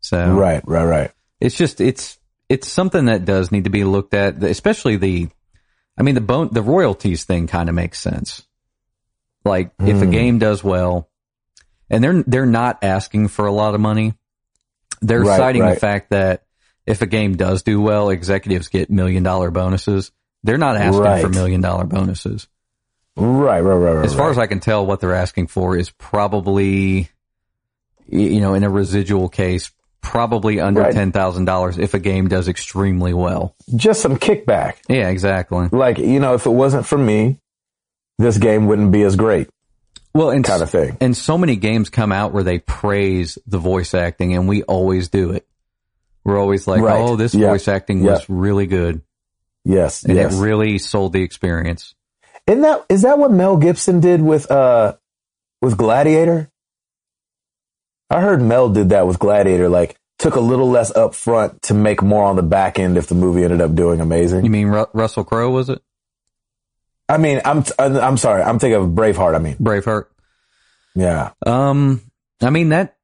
[0.00, 1.10] So Right, right, right.
[1.40, 2.18] it's just, it's,
[2.48, 5.28] it's something that does need to be looked at, especially the,
[5.96, 8.42] I mean, the bone, the royalties thing kind of makes sense.
[9.44, 10.12] Like if a Mm.
[10.12, 11.08] game does well
[11.90, 14.14] and they're, they're not asking for a lot of money.
[15.02, 16.44] They're Right, citing the fact that
[16.86, 20.10] if a game does do well, executives get million dollar bonuses.
[20.42, 21.22] They're not asking Right.
[21.22, 22.46] for million dollar bonuses.
[23.16, 24.04] Right, right, right, right.
[24.04, 24.30] As far right.
[24.32, 27.08] as I can tell, what they're asking for is probably,
[28.08, 29.70] you know, in a residual case,
[30.04, 30.92] probably under Right.
[30.92, 33.56] ten thousand dollars if a game does extremely well.
[33.74, 34.74] just some kickback.
[34.88, 35.68] Yeah, exactly.
[35.72, 37.40] Like, you know, if it wasn't for me,
[38.18, 39.48] this game wouldn't be as great
[40.12, 40.96] Well, and kind of thing.
[41.00, 45.08] and so many games come out where they praise the voice acting, and we always
[45.08, 45.46] do it.
[46.24, 47.00] We're always like, Right.
[47.00, 47.48] "Oh, this Yeah.
[47.48, 48.12] voice acting Yeah.
[48.12, 49.00] was really good,
[49.64, 50.34] Yes, and yes.
[50.34, 51.94] it really sold the experience."
[52.46, 54.94] Isn't that is that what Mel Gibson did with uh
[55.62, 56.50] with Gladiator?
[58.14, 61.74] I heard Mel did that with Gladiator, like took a little less up front to
[61.74, 64.44] make more on the back end if the movie ended up doing amazing.
[64.44, 65.50] You mean Ru- Russell Crowe?
[65.50, 65.82] Was it
[67.08, 69.34] I mean, I'm I'm sorry, I'm thinking of Braveheart.
[69.34, 70.06] I mean, Braveheart?
[70.94, 72.00] yeah, Um,
[72.40, 72.96] I mean that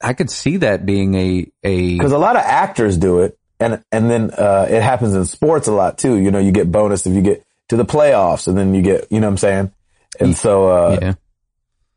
[0.00, 3.84] I could see that being a a because a lot of actors do it, and
[3.92, 6.16] and then uh, it happens in sports a lot too.
[6.16, 9.10] You know, you get bonus if you get to the playoffs, and then you get,
[9.10, 9.72] you know, what I'm saying,
[10.18, 11.14] and so uh, yeah.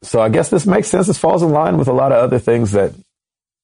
[0.04, 1.08] So I guess this makes sense.
[1.08, 2.94] This falls in line with a lot of other things that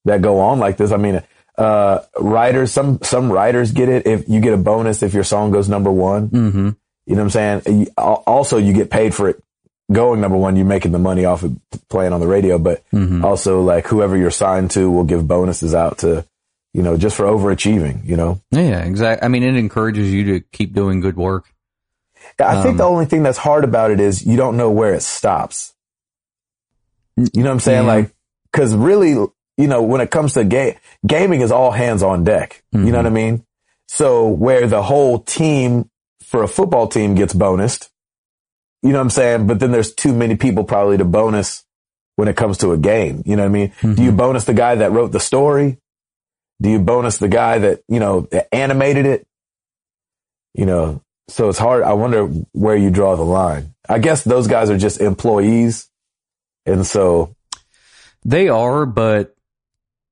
[0.05, 0.91] that go on like this.
[0.91, 1.21] I mean,
[1.57, 5.51] uh, writers, some some writers get it if you get a bonus if your song
[5.51, 6.29] goes number one.
[6.29, 6.69] Mm-hmm.
[7.05, 7.61] You know what I'm saying?
[7.81, 9.43] You- Also, you get paid for it
[9.91, 10.55] going number one.
[10.55, 11.55] You're making the money off of
[11.89, 13.23] playing on the radio, but Mhm.
[13.23, 16.25] also like whoever you're signed to will give bonuses out to,
[16.73, 18.03] you know, just for overachieving.
[18.05, 19.23] You know, Yeah, exactly.
[19.25, 21.45] I mean, it encourages you to keep doing good work.
[22.39, 24.93] I think Um, the only thing that's hard about it is you don't know where
[24.93, 25.72] it stops.
[27.17, 27.83] You know what I'm saying?
[27.85, 27.93] Yeah.
[27.93, 28.15] Like,
[28.51, 32.63] cause really, you know, when it comes to game, gaming is all hands on deck.
[32.71, 32.95] You know Mhm.
[32.95, 33.45] what I mean?
[33.87, 35.89] So where the whole team
[36.23, 37.89] for a football team gets bonused,
[38.81, 39.47] you know what I'm saying?
[39.47, 41.63] But then there's too many people probably to bonus
[42.15, 43.21] when it comes to a game.
[43.25, 43.71] You know what I mean?
[43.95, 45.77] Do you bonus the guy that wrote the story?
[46.61, 49.27] Do you bonus the guy that, you know, that animated it?
[50.53, 51.83] You know, so it's hard.
[51.83, 53.73] I wonder where you draw the line.
[53.89, 55.89] I guess those guys are just employees.
[56.65, 57.35] And so,
[58.25, 59.35] They are, but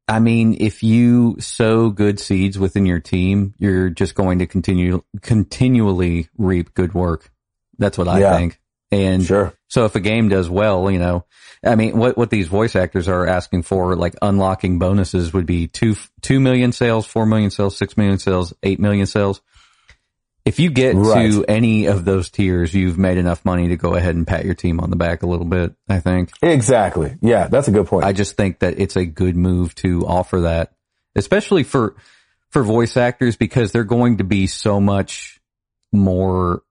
[0.08, 5.04] I mean, if you sow good seeds within your team, you're just going to continue
[5.22, 7.32] continually reap good work.
[7.78, 8.38] That's what I Yeah.
[8.38, 8.60] think.
[8.92, 9.54] And sure.
[9.70, 11.24] so if a game does well, you know,
[11.64, 15.68] I mean, what, what these voice actors are asking for, like unlocking bonuses would be
[15.68, 19.42] two, 2 million sales, 4 million sales, 6 million sales, 8 million sales.
[20.44, 24.16] If you get to any of those tiers, you've made enough money to go ahead
[24.16, 26.32] and pat your team on the back a little bit, I think.
[26.42, 27.16] Exactly.
[27.22, 27.48] Yeah.
[27.48, 28.06] That's a good point.
[28.06, 30.74] I just think that it's a good move to offer that,
[31.16, 31.96] especially for,
[32.50, 35.40] for voice actors because they're going to be so much
[35.92, 36.64] more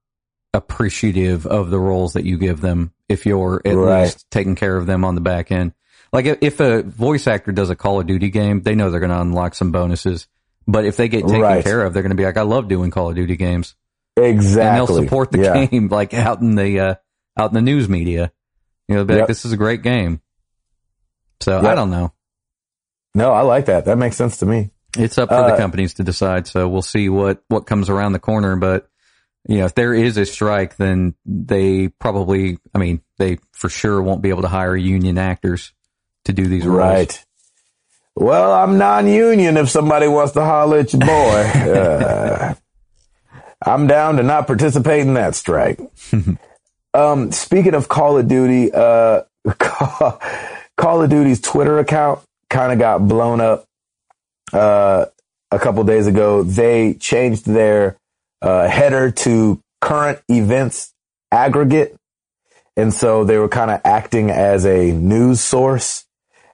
[0.53, 4.03] appreciative of the roles that you give them if you're at Right.
[4.03, 5.73] least taking care of them on the back end.
[6.13, 9.11] Like if a voice actor does a Call of Duty game, they know they're going
[9.11, 10.27] to unlock some bonuses.
[10.67, 11.65] But if they get taken Right.
[11.65, 13.75] care of, they're going to be like, I love doing Call of Duty games.
[14.17, 14.63] exactly.
[14.69, 15.67] And they'll support the Yeah.
[15.67, 16.95] game like out in the, uh,
[17.39, 18.33] out in the news media.
[18.89, 20.21] You know, be like, this is a great game.
[21.41, 22.13] So I don't know.
[23.15, 23.87] No, I like that.
[23.87, 24.71] That makes sense to me.
[24.97, 26.47] It's up for the Uh, companies to decide.
[26.47, 28.57] So we'll see what, what comes around the corner.
[28.57, 28.89] But,
[29.49, 34.03] you know, if there is a strike, then they probably, I mean, they for sure
[34.03, 35.73] won't be able to hire union actors
[36.27, 36.79] to do these roles.
[36.79, 37.25] Right.
[38.21, 41.07] Well, I'm non-union if somebody wants to holler at your boy.
[41.71, 42.55] uh,
[43.65, 45.81] I'm down to not participate in that strike.
[46.95, 49.23] um, speaking of Call of Duty, uh,
[49.59, 50.21] Call,
[50.77, 53.65] Call of Duty's Twitter account kind of got blown up,
[54.53, 55.07] uh,
[55.51, 56.43] a couple days ago.
[56.43, 57.97] They changed their,
[58.43, 60.93] uh, header to current events
[61.33, 61.97] aggregate.
[62.77, 66.05] And so they were kind of acting as a news source.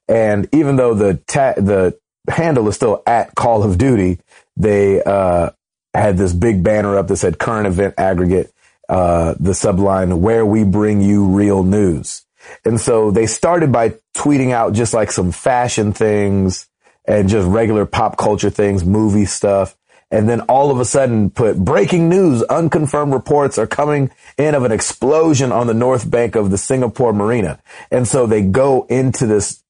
[0.08, 1.98] And even though the ta- the
[2.28, 4.18] handle is still at Call of Duty,
[4.56, 5.50] they uh,
[5.94, 8.52] had this big banner up that said "Current Event Aggregate."
[8.88, 12.22] Uh, the subline "Where we bring you real news."
[12.64, 16.68] And so they started by tweeting out just like some fashion things
[17.04, 19.76] and just regular pop culture things, movie stuff.
[20.10, 24.62] And then all of a sudden put breaking news, unconfirmed reports are coming in of
[24.62, 27.60] an explosion on the north bank of the Singapore marina.
[27.90, 29.62] And so they go into this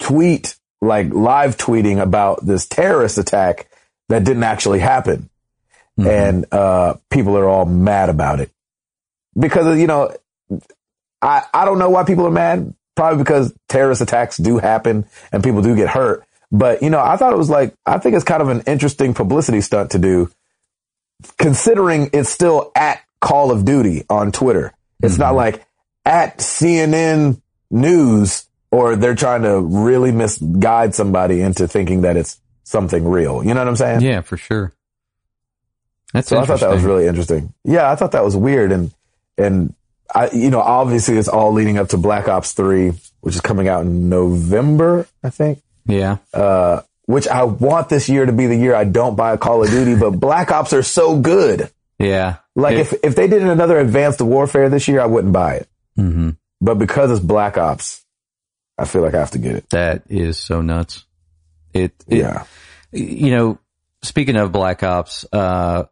[0.00, 3.68] tweet, like live tweeting about this terrorist attack
[4.08, 5.30] that didn't actually happen.
[5.98, 6.06] Mhm.
[6.06, 8.50] And, uh, people are all mad about it
[9.38, 10.12] because, you know,
[11.22, 12.74] I, I don't know why people are mad.
[12.96, 16.24] Probably because terrorist attacks do happen and people do get hurt.
[16.52, 19.14] But, you know, I thought it was like, I think it's kind of an interesting
[19.14, 20.30] publicity stunt to do
[21.38, 24.72] considering it's still at Call of Duty on Twitter.
[25.02, 25.64] It's not like
[26.04, 27.40] at CNN
[27.70, 33.42] News or they're trying to really misguide somebody into thinking that it's something real.
[33.44, 34.00] You know what I'm saying?
[34.02, 34.72] Yeah, for sure.
[36.12, 37.52] That's So I thought that was really interesting.
[37.64, 38.92] Yeah, I thought that was weird and
[39.38, 39.74] and
[40.12, 43.68] I, you know, obviously it's all leading up to Black Ops 3, which is coming
[43.68, 45.60] out in November, I think.
[45.86, 46.16] Yeah.
[46.34, 49.62] Uh, which I want this year to be the year I don't buy a Call
[49.62, 51.70] of Duty, but Black Ops are so good.
[51.98, 52.36] Yeah.
[52.56, 55.68] Like It- if, if they did another Advanced Warfare this year, I wouldn't buy it.
[55.96, 56.36] Mhm.
[56.60, 58.04] But because it's Black Ops,
[58.80, 59.68] I feel like I have to get it.
[59.70, 61.04] That is so nuts.
[61.74, 62.44] It, it yeah.
[62.92, 63.58] you know,
[64.02, 65.84] speaking of Black Ops, uh,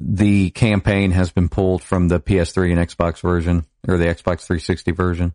[0.00, 4.92] the campaign has been pulled from the PS3 and Xbox version or the Xbox 360
[4.92, 5.34] version.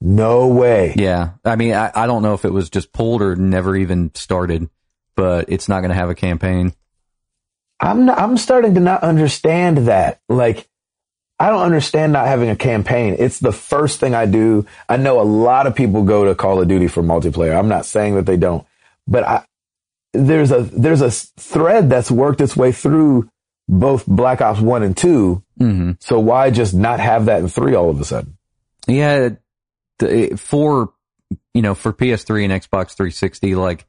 [0.00, 0.94] No way.
[0.96, 1.30] Yeah.
[1.44, 4.70] I mean, I, I don't know if it was just pulled or never even started,
[5.16, 6.72] but it's not going to have a campaign.
[7.80, 10.20] I'm not, I'm starting to not understand that.
[10.28, 10.67] Like,
[11.40, 13.16] I don't understand not having a campaign.
[13.18, 14.66] It's the first thing I do.
[14.88, 17.56] I know a lot of people go to Call of Duty for multiplayer.
[17.56, 18.66] I'm not saying that they don't,
[19.06, 19.44] but I,
[20.12, 23.30] there's a, there's a thread that's worked its way through
[23.68, 25.42] both Black Ops 1 and 2.
[25.58, 28.36] hmm So why just not have that in 3 all of a sudden?
[28.88, 29.30] Yeah.
[29.98, 30.92] the- For,
[31.54, 33.84] you know, for PS3 and Xbox 360, like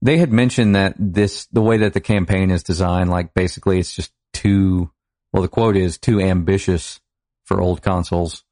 [0.00, 3.92] they had mentioned that this, the way that the campaign is designed, like basically it's
[3.92, 4.90] just too,
[5.32, 7.00] well, the quote is too ambitious
[7.44, 8.44] for old consoles.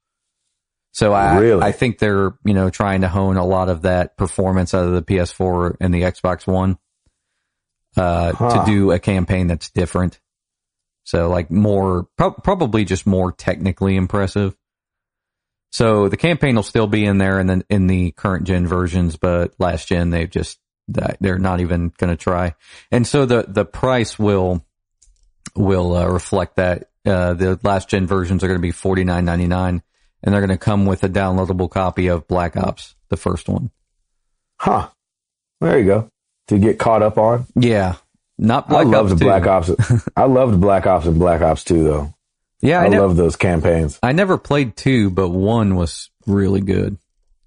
[0.92, 1.62] So I, Really?
[1.62, 4.92] I think they're, you know, trying to hone a lot of that performance out of
[4.92, 6.78] the PS4 and the Xbox One,
[7.96, 8.64] uh, Huh.
[8.64, 10.20] to do a campaign that's different.
[11.04, 14.56] So like more, pro- probably just more technically impressive.
[15.70, 19.16] So the campaign will still be in there in the, in the current gen versions,
[19.16, 20.58] but last gen they've just,
[20.88, 22.54] they're not even going to try.
[22.90, 24.64] And so the, the price will,
[25.56, 26.90] will uh, reflect that.
[27.04, 29.82] Uh, the last gen versions are going to be forty nine ninety nine,
[30.22, 33.70] and they're going to come with a downloadable copy of Black Ops, the first one.
[34.58, 34.88] Huh.
[35.60, 36.10] There you go.
[36.48, 37.46] To get caught up on.
[37.54, 37.96] Yeah,
[38.38, 39.70] not I Black loved Ops Black Ops.
[40.16, 42.14] I loved Black Ops and Black Ops 2 though.
[42.60, 43.98] Yeah, I, I, ne- love those campaigns.
[44.02, 46.98] I never played two, but one was really good.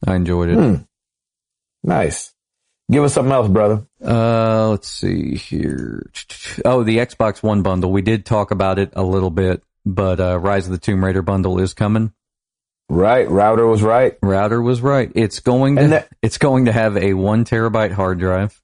[0.06, 0.56] I enjoyed it.
[0.56, 0.76] Hmm.
[1.84, 2.34] Nice.
[2.92, 3.86] Give us something else, brother.
[4.04, 6.10] Uh, let's see here.
[6.66, 7.92] Oh, the Xbox One bundle.
[7.92, 11.22] We did talk about it a little bit, but uh, Rise of the Tomb Raider
[11.22, 12.14] bundle is coming.
[12.90, 13.30] Right.
[13.30, 14.18] Router was right.
[14.24, 15.12] Router was right.
[15.14, 18.60] It's going to that- it's going to have a one terabyte hard drive,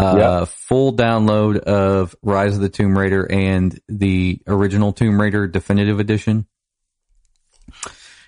[0.00, 0.48] uh, Yep.
[0.48, 6.46] full download of Rise of the Tomb Raider and the original Tomb Raider Definitive Edition.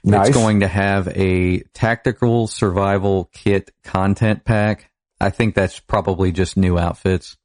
[0.05, 0.29] Nice.
[0.29, 4.90] It's going to have a tactical survival kit content pack.
[5.21, 7.37] I think that's probably just new outfits.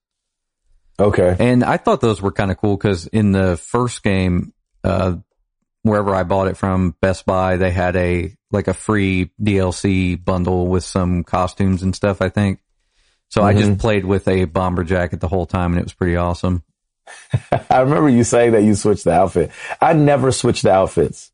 [0.99, 1.35] okay.
[1.39, 4.53] And I thought those were kind of cool because in the first game,
[4.83, 5.17] uh,
[5.81, 10.67] wherever I bought it from, Best Buy, they had a like a free DLC bundle
[10.67, 12.21] with some costumes and stuff.
[12.21, 12.59] I think.
[13.29, 16.15] So I just played with a bomber jacket the whole time, and it was pretty
[16.15, 16.63] awesome.
[17.69, 19.51] I remember you saying that you switched the outfit.
[19.81, 21.31] I never switched the outfits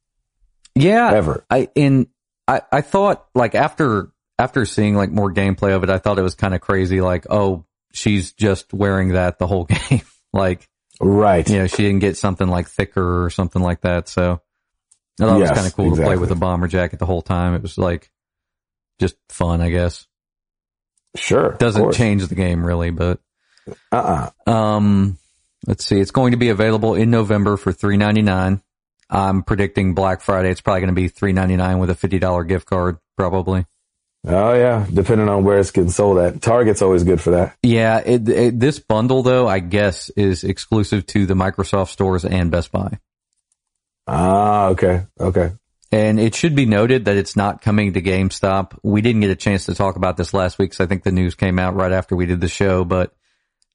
[0.76, 1.46] Yeah, ever.
[1.50, 2.08] I in
[2.48, 4.11] I I thought like after
[4.42, 7.00] after seeing like more gameplay of it, I thought it was kind of crazy.
[7.02, 10.02] Like, oh, she's just wearing that the whole game.
[10.34, 10.68] like,
[11.00, 11.48] Right.
[11.50, 14.08] you know, she didn't get something like thicker or something like that.
[14.08, 14.42] So
[15.20, 17.22] I thought it was kind of cool to play with a bomber jacket the whole
[17.24, 17.56] time.
[17.56, 18.12] It was like
[19.00, 20.06] just fun, I guess.
[21.16, 21.54] Sure.
[21.60, 23.20] Doesn't change the game really, but
[23.92, 25.18] Uh uh um,
[25.68, 26.00] let's see.
[26.00, 28.62] It's going to be available in November for three ninety nine.
[29.10, 30.50] I'm predicting Black Friday.
[30.52, 33.66] It's probably going to be three ninety nine with a fifty dollar gift card, probably.
[34.26, 34.86] Oh yeah.
[34.92, 36.42] Depending on where it's getting sold at.
[36.42, 37.56] Target's always good for that.
[37.64, 42.52] Yeah, it, it, this bundle though, I guess, is exclusive to the Microsoft stores and
[42.52, 43.00] Best Buy.
[44.08, 45.06] Ah, okay.
[45.20, 45.52] Okay.
[45.92, 48.78] And it should be noted that it's not coming to GameStop.
[48.82, 51.12] We didn't get a chance to talk about this last week, so I think the
[51.12, 52.86] news came out right after we did the show.
[52.86, 53.14] But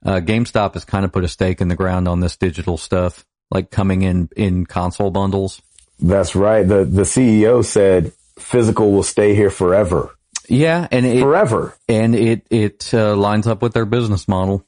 [0.05, 3.27] uh, GameStop has kind of put a stake in the ground on this digital stuff,
[3.51, 5.61] like coming in in console bundles.
[6.01, 6.67] That's right.
[6.67, 10.17] The the CEO said physical will stay here forever.
[10.49, 11.75] Yeah, and it Forever.
[11.89, 14.65] and it it uh, lines up with their business model.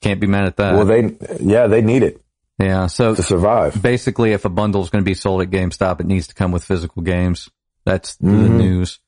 [0.00, 0.74] Can't be mad at that.
[0.74, 2.20] well, they yeah they need it
[2.58, 3.80] yeah, so to survive.
[3.82, 6.52] basically, if a bundle is going to be sold at GameStop, it needs to come
[6.52, 7.48] with physical games.
[7.84, 8.56] That's the Mhm.
[8.56, 9.00] news.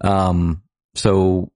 [0.00, 0.62] Um,
[0.94, 1.50] so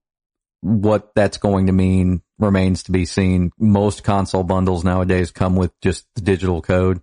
[0.60, 3.50] what that's going to mean remains to be seen.
[3.58, 7.00] Most console bundles nowadays come with just the digital code.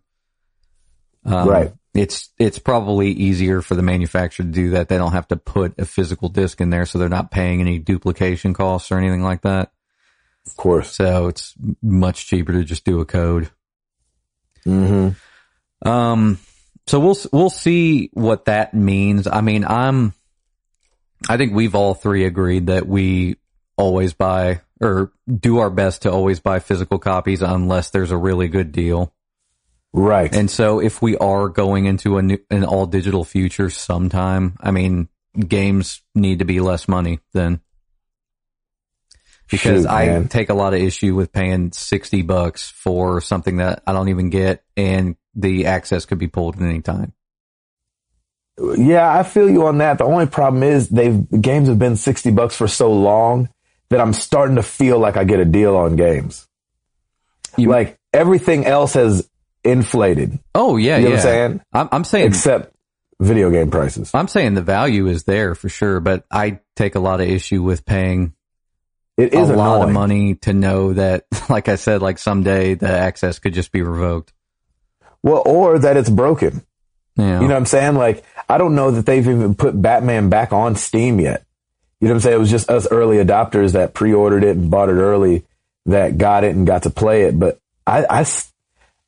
[1.26, 1.74] Um, Right.
[1.98, 4.88] It's, it's probably easier for the manufacturer to do that.
[4.88, 6.86] They don't have to put a physical disc in there.
[6.86, 9.72] So they're not paying any duplication costs or anything like that.
[10.46, 10.96] Of course.
[10.96, 13.50] So it's much cheaper to just do a code.
[14.64, 15.10] hmm
[15.82, 16.40] Um,
[16.86, 19.28] so we'll we'll see what that means.
[19.28, 20.14] I mean, I'm,
[21.28, 23.38] I think we've all three agreed that we
[23.76, 28.48] always buy or do our best to always buy physical copies unless there's a really
[28.48, 29.14] good deal.
[29.94, 30.34] Right.
[30.34, 34.72] And so if we are going into a new, an all digital future sometime, I
[34.72, 35.10] mean,
[35.40, 37.62] games need to be less money then.
[39.50, 43.82] Because Shoot, I take a lot of issue with paying 60 bucks for something that
[43.88, 47.14] I don't even get and the access could be pulled at any time.
[48.76, 50.00] Yeah, I feel you on that.
[50.00, 53.50] The only problem is they've games have been 60 bucks for so long
[53.90, 56.48] that I'm starting to feel like I get a deal on games.
[57.56, 59.30] You- like everything else has
[59.68, 60.40] inflated.
[60.56, 61.16] Oh yeah, You know yeah.
[61.16, 61.62] what I'm saying?
[61.74, 62.74] I'm, I'm saying Except
[63.20, 64.12] video game prices.
[64.14, 67.64] I'm saying the value is there for sure, but I take a lot of issue
[67.64, 68.34] with paying
[69.18, 72.90] It a is lot of money to know that, like I said, like someday the
[72.90, 74.34] access could just be revoked.
[75.24, 76.64] Well, or that it's broken.
[77.16, 77.42] Yeah.
[77.42, 77.96] You know what I'm saying?
[77.96, 81.44] Like, I don't know that they've even put Batman back on Steam yet.
[82.00, 82.36] You know what I'm saying?
[82.36, 85.44] It was just us early adopters that pre-ordered it and bought it early
[85.88, 87.40] that got it and got to play it.
[87.40, 88.24] But I, I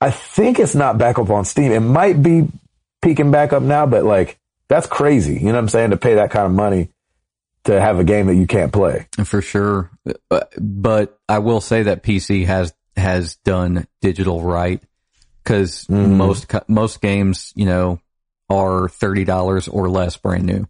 [0.01, 1.71] I think it's not back up on Steam.
[1.71, 2.47] It might be
[3.01, 4.37] peaking back up now, but like,
[4.67, 5.33] that's crazy.
[5.35, 5.89] You know what I'm saying?
[5.91, 6.89] To pay that kind of money
[7.65, 9.07] to have a game that you can't play.
[9.25, 9.91] for sure.
[10.29, 14.81] But, but I will say that PC has has done digital right
[15.43, 16.11] because Mhm.
[16.17, 17.99] most most games, you know,
[18.49, 20.67] are thirty dollars or less brand new.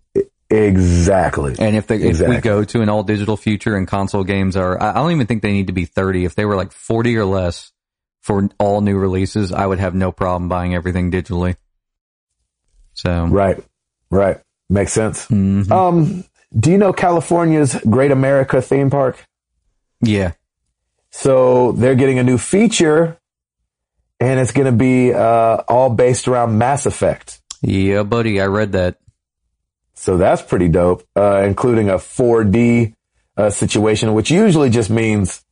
[0.51, 1.55] Exactly.
[1.59, 4.81] And if they, if we go to an all digital future and console games are,
[4.81, 6.25] I I don't even think they need to be thirty.
[6.25, 7.71] If they were like forty or less
[8.29, 11.55] for all new releases, I would have no problem buying everything digitally.
[12.93, 13.57] So, Right.
[14.11, 14.37] Right.
[14.69, 15.25] Makes sense.
[15.29, 15.71] mhm.
[15.71, 16.23] Um,
[16.57, 19.25] do you know California's Great America theme park?
[20.01, 20.33] yeah,
[21.11, 23.17] So they're getting a new feature
[24.19, 27.41] and it's going to be, uh, all based around Mass Effect.
[27.63, 28.97] yeah, buddy, I read that.
[29.95, 32.93] So that's pretty dope, uh, including a 4D,
[33.37, 35.43] uh, situation, which usually just means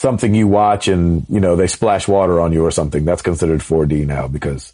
[0.00, 3.04] something you watch and, you know, they splash water on you or something.
[3.04, 4.72] That's considered 4D now because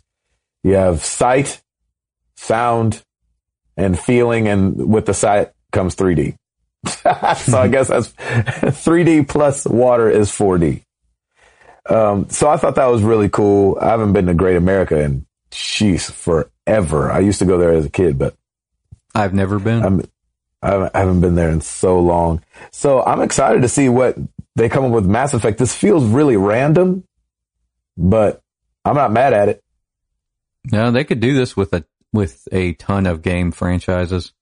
[0.62, 1.60] you have sight,
[2.36, 3.02] sound,
[3.76, 4.46] and feeling.
[4.46, 6.36] And with the sight comes 3D.
[6.86, 8.12] so I guess that's
[8.86, 10.84] 3D plus water is 4D.
[11.90, 13.78] Um, so I thought that was really cool.
[13.80, 17.10] I haven't been to Great America in, jeez, forever.
[17.10, 18.36] I used to go there as a kid, but
[19.12, 19.84] I've never been.
[19.84, 20.02] I'm,
[20.62, 22.42] I haven't- I haven't been there in so long.
[22.70, 24.16] So I'm excited to see what
[24.56, 25.58] they come up with Mass Effect.
[25.58, 27.04] This feels really random,
[27.96, 28.42] but
[28.84, 29.62] I'm not mad at it.
[30.72, 34.32] no, they could do this with a with a ton of game franchises.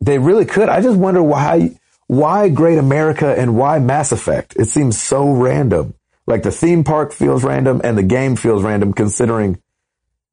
[0.00, 0.68] They really could.
[0.68, 4.54] I just wonder why, why Great America and why Mass Effect?
[4.56, 5.94] It seems so random.
[6.26, 9.60] Like the theme park feels random and the game feels random considering,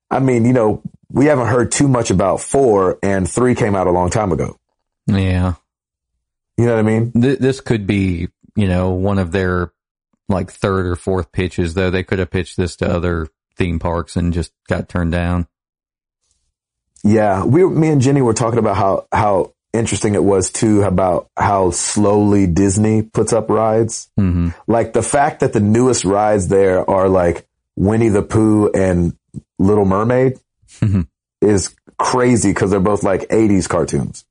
[0.09, 3.87] I mean, you know, we haven't heard too much about four and three came out
[3.87, 4.57] a long time ago.
[5.07, 5.53] Yeah,
[6.57, 7.11] You know what I mean?
[7.13, 9.71] Th- this could be you know one of their
[10.29, 11.73] like third or fourth pitches.
[11.73, 13.27] Though they could have pitched this to other
[13.57, 15.47] theme parks and just got turned down.
[17.03, 21.29] Yeah, we, me and Jenny were talking about how, how interesting it was too about
[21.35, 24.09] how slowly Disney puts up rides.
[24.17, 29.17] hmm Like the fact that the newest rides there are like Winnie the Pooh and
[29.57, 30.39] Little Mermaid
[30.79, 31.07] Mhm.
[31.41, 34.23] is crazy because they're both like 80s cartoons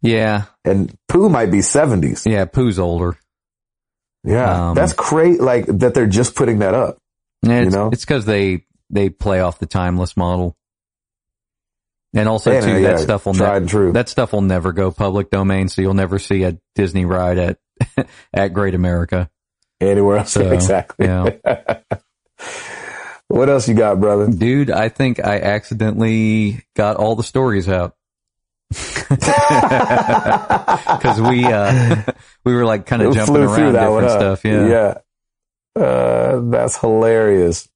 [0.00, 2.24] Yeah, and Pooh might be 70s.
[2.24, 2.44] yeah.
[2.44, 3.16] Pooh's older.
[4.24, 4.70] Yeah.
[4.70, 5.40] Um, that's great.
[5.40, 6.98] Like that they're just putting that up.
[7.42, 7.90] Yeah, it's, know?
[7.92, 10.56] it's because they they play off the timeless model,
[12.14, 15.30] and also Yeah, too yeah, that stuff will never that stuff will never go public
[15.30, 17.58] domain, so you'll never see a Disney ride at
[18.32, 19.28] at Great America.
[19.80, 20.32] Anywhere else.
[20.32, 21.06] So, exactly.
[21.06, 21.30] yeah.
[23.26, 24.28] what else you got, brother?
[24.28, 27.96] Dude, I think I accidentally got all the stories out
[29.08, 29.20] because
[31.20, 32.02] we uh
[32.44, 34.36] we were like kind of jumping Flew through around that one, different huh?
[34.36, 34.66] stuff, yeah.
[34.66, 34.94] Yeah.
[35.74, 37.68] Uh, that's hilarious.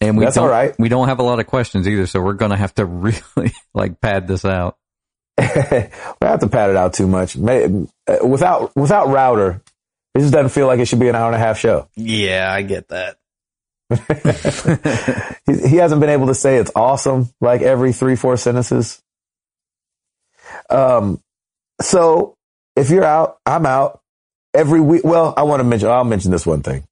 [0.00, 0.74] And we That's don't all right.
[0.78, 4.00] we don't have a lot of questions either, so we're gonna have to really like
[4.00, 4.78] pad this out.
[5.38, 7.36] we have to pad it out too much.
[7.36, 7.66] May,
[8.06, 9.62] uh, without without router,
[10.14, 11.88] it just doesn't feel like it should be an hour and a half show.
[11.96, 13.16] Yeah, I get that.
[15.46, 19.02] he, he hasn't been able to say it's awesome like every three four sentences.
[20.70, 21.20] Um,
[21.80, 22.36] so
[22.76, 24.00] if you're out, I'm out
[24.54, 25.02] every week.
[25.04, 25.88] Well, I want to mention.
[25.88, 26.84] I'll mention this one thing.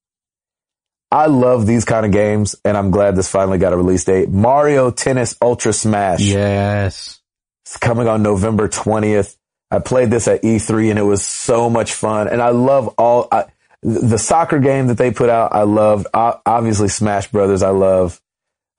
[1.10, 4.28] I love these kind of games, and I'm glad this finally got a release date.
[4.28, 6.20] Mario Tennis Ultra Smash.
[6.20, 7.20] Yes.
[7.64, 9.36] It's coming on November 20th.
[9.70, 12.28] I played this at E3 and it was so much fun.
[12.28, 13.44] And I love all, I,
[13.82, 15.54] the soccer game that they put out.
[15.54, 17.62] I loved, obviously Smash Brothers.
[17.62, 18.20] I love,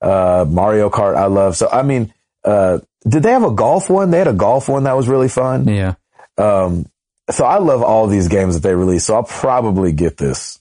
[0.00, 1.16] uh, Mario Kart.
[1.16, 1.56] I love.
[1.56, 2.12] So, I mean,
[2.44, 4.10] uh, did they have a golf one?
[4.10, 5.66] They had a golf one that was really fun.
[5.68, 5.94] Yeah.
[6.38, 6.86] Um,
[7.30, 9.04] so I love all these games that they release.
[9.04, 10.58] So I'll probably get this.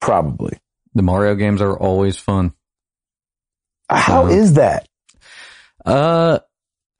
[0.00, 0.58] Probably.
[0.94, 2.52] The Mario games are always fun.
[3.88, 4.88] How Um, is that?
[5.84, 6.38] Uh,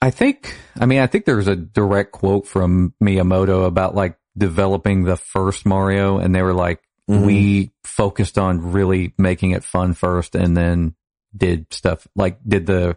[0.03, 5.05] I think, I mean, I think there's a direct quote from Miyamoto about like developing
[5.05, 6.81] the first Mario and they were like,
[7.11, 7.25] Mhm.
[7.27, 10.95] we focused on really making it fun first and then
[11.37, 12.97] did stuff like did the,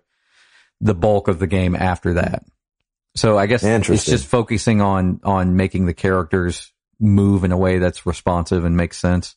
[0.82, 2.44] the bulk of the game after that.
[3.16, 7.80] So I guess it's just focusing on, on making the characters move in a way
[7.80, 9.36] that's responsive and makes sense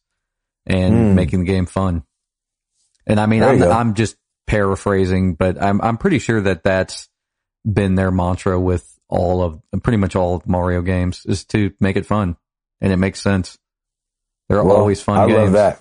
[0.66, 1.14] and Hmm.
[1.14, 2.02] making the game fun.
[3.06, 3.62] And I mean, I'm.
[3.62, 4.16] I'm just
[4.46, 7.08] paraphrasing, but I'm, I'm pretty sure that that's
[7.70, 11.96] been their mantra with all of, pretty much all of Mario games is to make
[11.96, 12.36] it fun.
[12.80, 13.56] And it makes sense.
[14.48, 15.36] They're Well, always fun I games.
[15.38, 15.80] love that.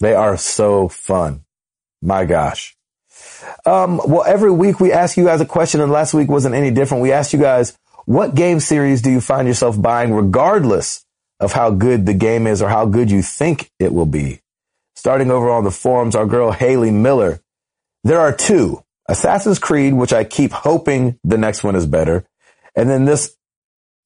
[0.00, 1.44] They are so fun.
[2.00, 2.76] My gosh.
[3.64, 6.70] Um, well, every week we ask you guys a question and last week wasn't any
[6.70, 7.02] different.
[7.02, 11.04] We asked you guys, what game series do you find yourself buying regardless
[11.40, 14.40] of how good the game is or how good you think it will be?
[14.96, 17.40] Starting over on the forums, our girl Haley Miller.
[18.04, 18.82] There are two.
[19.08, 22.24] Assassin's Creed, which I keep hoping the next one is better.
[22.74, 23.36] And then this,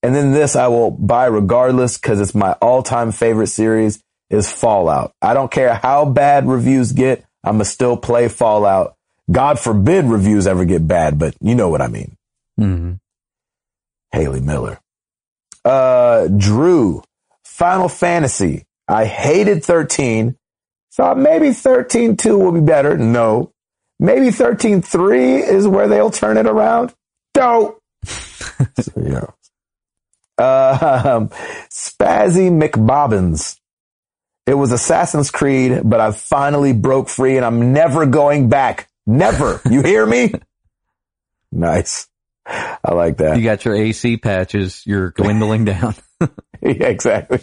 [0.03, 5.13] and then this I will buy regardless because it's my all-time favorite series is Fallout.
[5.23, 7.25] I don't care how bad reviews get.
[7.45, 8.96] I'm gonna still play Fallout.
[9.31, 12.17] God forbid reviews ever get bad, but you know what I mean.
[12.59, 13.01] Mhm.
[14.13, 14.79] Haley Miller.
[15.65, 17.03] Uh, Drew,
[17.45, 18.65] Final Fantasy.
[18.89, 20.37] I hated 13.
[20.93, 22.97] Thought maybe 13.2 will be better.
[22.97, 23.51] No.
[23.99, 26.95] Maybe 13.3 is where they'll turn it around.
[27.35, 27.77] Don't.
[28.81, 29.27] So, yeah.
[30.39, 31.29] Um,
[31.71, 33.59] Spazzy McBobbins.
[34.47, 38.89] It was Assassin's Creed, but I finally broke free and I'm never going back.
[39.07, 39.61] Never.
[39.71, 40.33] You hear me?
[41.53, 42.09] nice.
[42.47, 43.39] I like that.
[43.39, 44.83] You got your AC patches.
[44.87, 45.95] You're dwindling down.
[46.21, 47.41] yeah, exactly.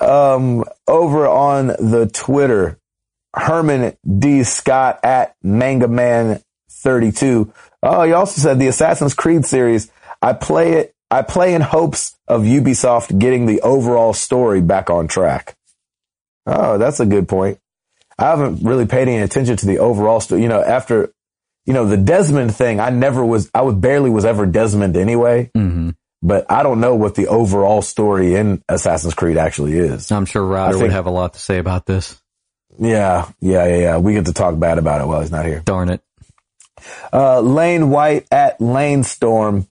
[0.00, 2.78] Um, over on the Twitter,
[3.34, 4.42] Herman D.
[4.44, 6.40] Scott at Manga Man
[6.70, 7.52] 32.
[7.82, 9.90] Oh, he also said the Assassin's Creed series.
[10.20, 10.94] I play it.
[11.10, 15.56] I play in hopes of Ubisoft getting the overall story back on track.
[16.46, 17.58] Oh, that's a good point.
[18.22, 20.42] I haven't really paid any attention to the overall story.
[20.42, 21.12] You know, after,
[21.66, 25.50] you know, the Desmond thing, I never was, I was barely was ever Desmond anyway
[25.54, 25.90] hmm
[26.24, 30.12] but I don't know what the overall story in Assassin's Creed actually is.
[30.12, 32.16] I'm sure Ryder think- would have a lot to say about this.
[32.78, 33.98] Yeah, yeah, yeah, yeah.
[33.98, 35.60] We get to talk bad about it while he's not here.
[35.64, 36.00] Darn it.
[37.12, 39.66] Uh, Lane White at Lane Storm,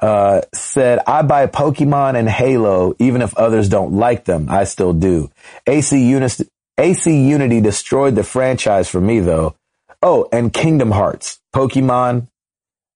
[0.00, 4.48] uh, said, I buy Pokemon and Halo, even if others don't like them.
[4.48, 5.30] I still do.
[5.66, 6.48] AC Unity,
[6.82, 9.54] AC Unity destroyed the franchise for me though.
[10.02, 12.26] Oh, and Kingdom Hearts, Pokemon.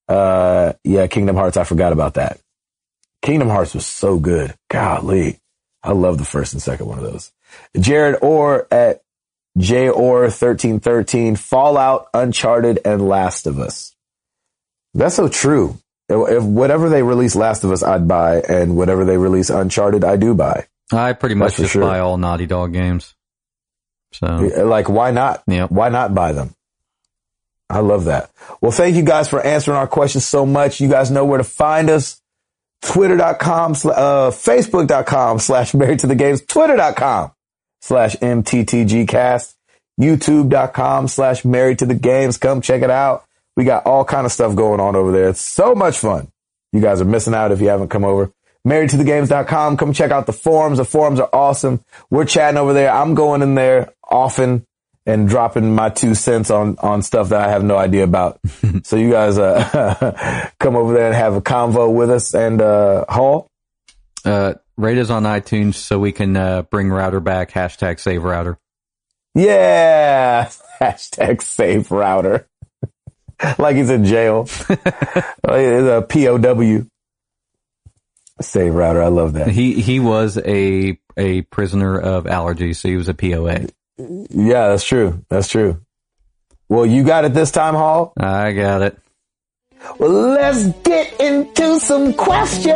[0.09, 1.57] Uh, yeah, Kingdom Hearts.
[1.57, 2.41] I forgot about that.
[3.23, 4.55] Kingdom Hearts was so good.
[4.71, 5.39] Golly.
[5.83, 7.33] I love the first and second one of those.
[7.79, 9.03] Jared Orr at
[9.57, 13.95] J Orr 1313, Fallout, Uncharted, and Last of Us.
[14.95, 15.79] That's so true.
[16.09, 20.17] If, whatever they release Last of Us, I'd buy, and whatever they release Uncharted, I
[20.17, 20.67] do buy.
[20.93, 21.83] I pretty much just sure.
[21.83, 23.16] buy all Naughty Dog games.
[24.19, 25.43] So, Like, why not?
[25.69, 26.55] Why not buy them?
[27.69, 28.31] I love that.
[28.61, 30.81] Well, thank you guys for answering our questions so much.
[30.81, 32.21] You guys know where to find us.
[32.83, 37.33] Twitter.com, uh, Facebook.com slash married to the games, Twitter.com
[37.81, 39.55] slash MTTGcast,
[40.01, 42.39] YouTube.com slash married to the games.
[42.39, 43.25] Come check it out.
[43.57, 45.31] We got all kind of stuff going on over there.
[45.31, 46.29] It's so much fun.
[46.73, 48.31] You guys are missing out if you haven't come over.
[48.67, 49.77] Married to the games.com.
[49.77, 50.79] Come check out the forums.
[50.79, 51.85] The forums are awesome.
[52.11, 52.93] We're chatting over there.
[52.93, 54.67] I'm going in there often
[55.07, 58.41] and dropping my two cents on, on stuff that I have no idea about.
[58.83, 63.05] so you guys, uh, come over there and have a convo with us and, uh,
[63.09, 63.47] Hall.
[64.25, 67.53] uh, rate us on iTunes so we can, uh, bring router back.
[67.53, 68.59] Hashtag save router.
[69.37, 70.51] Yeah.
[70.81, 72.49] Hashtag save router.
[73.59, 74.49] like he's in jail.
[74.69, 74.81] Like
[75.45, 76.87] it's a POW.
[78.41, 79.03] Save router.
[79.03, 79.49] I love that.
[79.49, 82.77] He, he was a, a prisoner of allergies.
[82.77, 83.67] So he was a POA.
[83.99, 85.25] Yeah, that's true.
[85.31, 85.81] That's true.
[86.69, 88.13] Well, you got it this time, Hall.
[88.19, 88.99] I got it.
[89.99, 92.75] Well, let's get into some questions.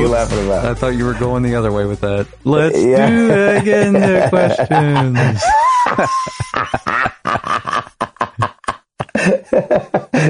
[0.00, 0.64] You laughing about?
[0.66, 2.26] I thought you were going the other way with that.
[2.44, 3.08] Let's Yeah.
[3.08, 3.30] do
[3.60, 3.92] again.
[3.92, 5.42] The questions.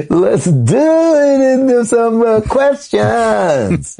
[0.09, 3.97] Let's do it into some uh, questions.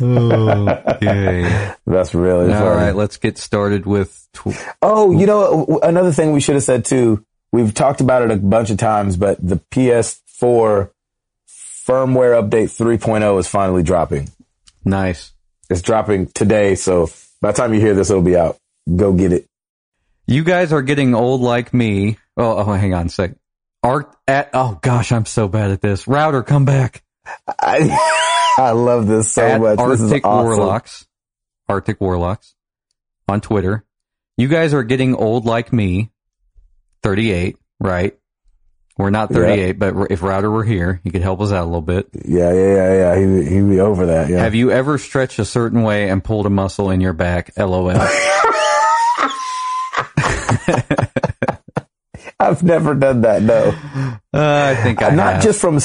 [0.00, 1.72] Okay.
[1.86, 4.16] That's really All right, let's get started with.
[4.32, 7.24] Tw- Oh, you know, another thing we should have said too.
[7.52, 10.90] We've talked about it a bunch of times, but the PS4
[11.90, 14.30] firmware update 3.0 is finally dropping.
[14.84, 15.32] nice.
[15.68, 17.08] It's dropping today, so
[17.40, 18.56] by the time you hear this, it'll be out.
[18.94, 19.46] Go get it.
[20.26, 22.18] You guys are getting old like me.
[22.36, 23.32] Oh, oh hang on a sec.
[23.82, 24.50] Art at.
[24.52, 26.08] Oh gosh, I'm so bad at this.
[26.08, 27.04] Router, come back.
[27.46, 29.78] I, I love this so at much.
[29.78, 30.46] This is Arctic awesome.
[30.46, 31.06] Warlocks.
[31.68, 32.54] Arctic Warlocks
[33.28, 33.84] on Twitter.
[34.36, 36.10] You guys are getting old like me.
[37.04, 38.18] 38, right?
[39.00, 41.80] We're not 38, but if Router were here, he could help us out a little
[41.80, 42.08] bit.
[42.12, 43.18] Yeah, yeah, yeah, yeah.
[43.18, 44.28] He he'd be over that.
[44.28, 44.40] Yeah.
[44.40, 47.50] Have you ever stretched a certain way and pulled a muscle in your back?
[47.56, 47.90] LOL.
[52.38, 53.42] I've never done that.
[53.42, 53.74] No,
[54.32, 55.42] Uh, I think I not have.
[55.42, 55.78] just from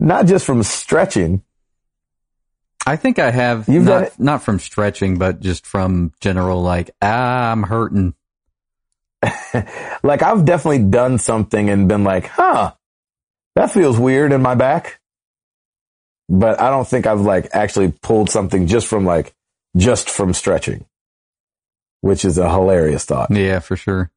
[0.00, 1.42] not just from stretching.
[2.86, 4.18] I think I have You've done not it?
[4.18, 8.14] not from stretching, but just from general like ah, I'm hurting.
[10.02, 12.72] Like I've definitely done something and been like, huh,
[13.56, 15.00] that feels weird in my back.
[16.28, 19.34] But I don't think I've like actually pulled something just from like,
[19.76, 20.84] just from stretching,
[22.00, 23.30] which is a hilarious thought.
[23.30, 24.10] Yeah, for sure.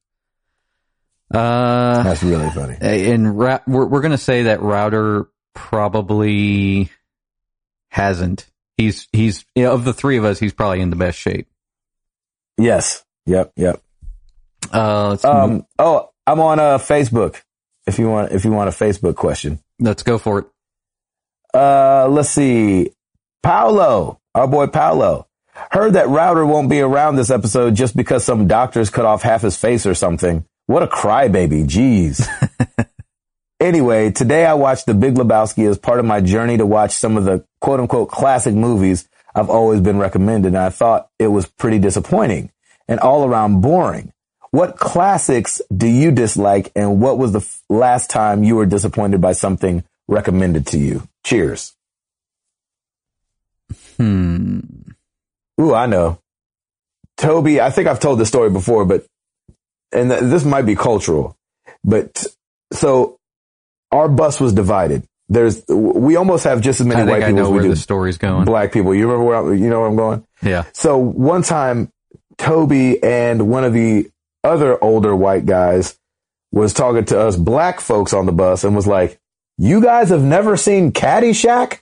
[1.33, 2.75] Uh, That's really funny.
[2.81, 6.89] and ra- we're we're gonna say that router probably
[7.89, 8.45] hasn't.
[8.77, 11.47] He's he's you know, of the three of us, he's probably in the best shape.
[12.57, 13.03] Yes.
[13.25, 13.53] Yep.
[13.55, 13.81] Yep.
[14.71, 17.41] Uh, Um, oh, I'm on uh, Facebook.
[17.87, 20.45] If you want, if you want a Facebook question, let's go for it.
[21.53, 22.91] uh, let's see.
[23.43, 25.27] Paolo, our boy Paolo,
[25.71, 29.41] heard that Router won't be around this episode just because some doctors cut off half
[29.41, 30.45] his face or something.
[30.67, 31.65] What a crybaby.
[31.67, 32.27] Jeez.
[33.59, 37.17] anyway, today I watched The Big Lebowski as part of my journey to watch some
[37.17, 40.49] of the quote unquote classic movies I've always been recommended.
[40.49, 42.51] And I thought it was pretty disappointing
[42.87, 44.13] and all around boring.
[44.51, 49.21] What classics do you dislike and what was the f- last time you were disappointed
[49.21, 51.07] by something recommended to you?
[51.23, 51.73] Cheers.
[53.97, 54.59] Hmm.
[55.59, 56.19] Ooh, I know.
[57.17, 59.05] Toby, I think I've told this story before, but,
[59.91, 61.37] and th- this might be cultural,
[61.83, 62.25] but
[62.73, 63.19] so
[63.91, 65.03] our bus was divided.
[65.29, 67.69] There's, we almost have just as many white I people know as we where do
[67.69, 68.43] the story's going.
[68.45, 68.93] black people.
[68.93, 70.25] You remember where, I, you know where I'm going?
[70.41, 70.65] Yeah.
[70.73, 71.89] So one time,
[72.37, 74.09] Toby and one of the
[74.43, 75.97] other older white guys
[76.51, 79.19] was talking to us black folks on the bus and was like,
[79.57, 81.79] you guys have never seen Caddyshack?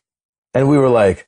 [0.54, 1.28] And we were like,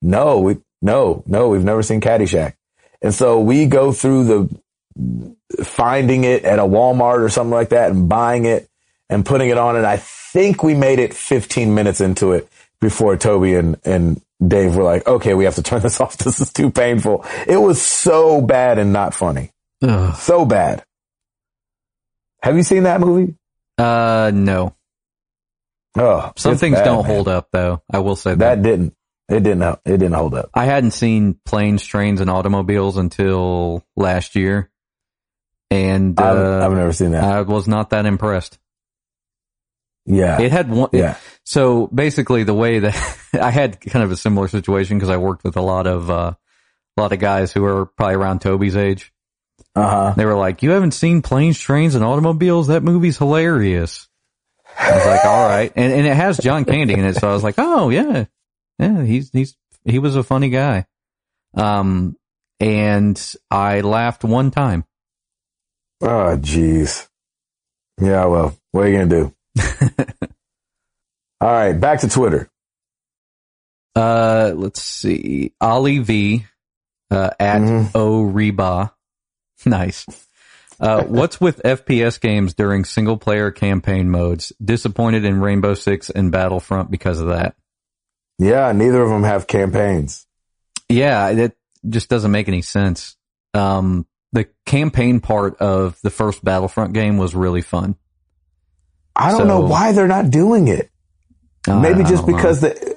[0.00, 2.54] no, we, no, no, we've never seen Caddyshack.
[3.00, 7.90] And so we go through the finding it at a Walmart or something like that
[7.90, 8.68] and buying it
[9.08, 9.76] and putting it on.
[9.76, 12.48] And I think we made it 15 minutes into it
[12.80, 16.16] before Toby and, and Dave were like, okay, we have to turn this off.
[16.18, 17.24] This is too painful.
[17.46, 19.51] It was so bad and not funny.
[19.82, 20.14] Ugh.
[20.16, 20.84] So bad.
[22.42, 23.34] Have you seen that movie?
[23.78, 24.74] Uh, no.
[25.96, 27.14] Oh, Some things bad, don't man.
[27.14, 27.82] hold up though.
[27.90, 28.38] I will say that.
[28.38, 28.94] That didn't.
[29.28, 29.62] It didn't.
[29.84, 30.50] It didn't hold up.
[30.54, 34.70] I hadn't seen planes, trains, and automobiles until last year,
[35.70, 37.24] and I've, uh, I've never seen that.
[37.24, 38.58] I was not that impressed.
[40.06, 40.40] yeah.
[40.40, 40.90] It had one.
[40.92, 41.16] yeah.
[41.44, 45.44] So basically, the way that I had kind of a similar situation because I worked
[45.44, 46.34] with a lot of uh,
[46.96, 49.11] a lot of guys who are probably around Toby's age.
[49.74, 50.14] Uh huh.
[50.16, 52.66] They were like, "You haven't seen planes, trains, and automobiles?
[52.68, 54.08] That movie's hilarious."
[54.78, 57.32] I was like, "All right," and and it has John Candy in it, so I
[57.32, 58.24] was like, "Oh yeah,
[58.78, 60.86] yeah, he's he's he was a funny guy."
[61.54, 62.16] Um,
[62.60, 63.20] and
[63.50, 64.84] I laughed one time.
[66.02, 67.08] Oh, jeez.
[68.00, 68.24] Yeah.
[68.26, 69.34] Well, what are you gonna do?
[71.40, 71.72] All right.
[71.72, 72.48] Back to Twitter.
[73.94, 76.46] Uh, let's see, Ollie V,
[77.10, 77.90] uh, at Mhm.
[77.94, 78.94] O Reba,
[79.66, 80.06] nice.
[80.80, 84.52] Uh, what's with FPS games during single player campaign modes?
[84.62, 87.54] Disappointed in Rainbow Six and Battlefront because of that.
[88.38, 88.72] Yeah.
[88.72, 90.26] Neither of them have campaigns.
[90.88, 91.52] Yeah, that
[91.88, 93.16] just doesn't make any sense.
[93.54, 97.96] Um, the campaign part of the first Battlefront game was really fun.
[99.14, 100.88] I don't So- know why they're not doing it.
[101.68, 102.96] Maybe just because the,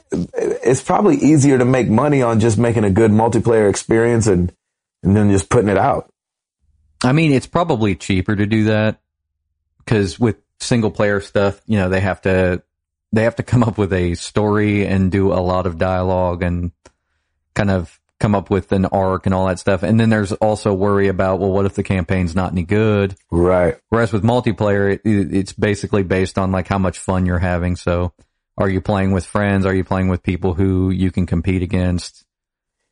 [0.63, 4.51] it's probably easier to make money on just making a good multiplayer experience and,
[5.03, 6.09] and then just putting it out.
[7.03, 8.99] I mean, it's probably cheaper to do that
[9.79, 12.63] because with single player stuff, you know, they have to
[13.11, 16.71] they have to come up with a story and do a lot of dialogue and
[17.53, 19.83] kind of come up with an arc and all that stuff.
[19.83, 23.15] And then there's also worry about, well, what if the campaign's not any good?
[23.29, 23.77] Right.
[23.89, 27.75] Whereas with multiplayer, it, it's basically based on like how much fun you're having.
[27.75, 28.13] So
[28.57, 29.65] Are you playing with friends?
[29.65, 32.25] Are you playing with people who you can compete against?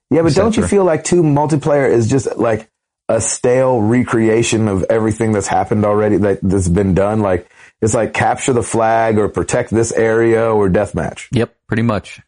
[0.09, 2.69] Yeah, but don't you feel like two multiplayer is just like
[3.09, 7.19] a stale recreation of everything that's happened already that, that's been done?
[7.21, 7.49] Like
[7.81, 11.27] it's like capture the flag or protect this area or deathmatch.
[11.31, 12.21] Yep, pretty much.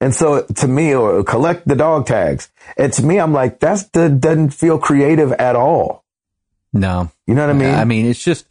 [0.00, 2.50] And so to me, or collect the dog tags.
[2.76, 6.04] And to me, I'm like, that's the, doesn't feel creative at all.
[6.72, 7.74] No, You know what I mean?
[7.74, 8.46] I mean, it's just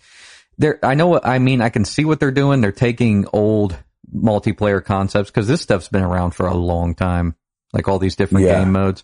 [0.58, 0.80] they're.
[0.84, 1.62] I know what I mean.
[1.62, 2.62] I can see what they're doing.
[2.62, 3.78] They're taking old
[4.16, 7.36] multiplayer concepts because this stuff's been around for a long time.
[7.74, 8.60] Like all these different Yeah.
[8.64, 9.04] game modes,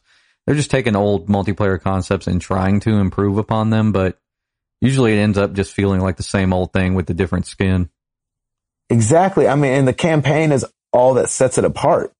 [0.51, 3.93] they're just taking old multiplayer concepts and trying to improve upon them.
[3.93, 4.19] But
[4.81, 7.89] usually, it ends up just feeling like the same old thing with the different skin.
[8.89, 9.47] Exactly.
[9.47, 12.11] I mean, and the campaign is all that sets it apart.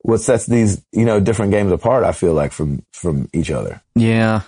[0.00, 3.80] What sets these, you know, different games apart, I feel like from, from each other.
[3.94, 4.40] Yeah.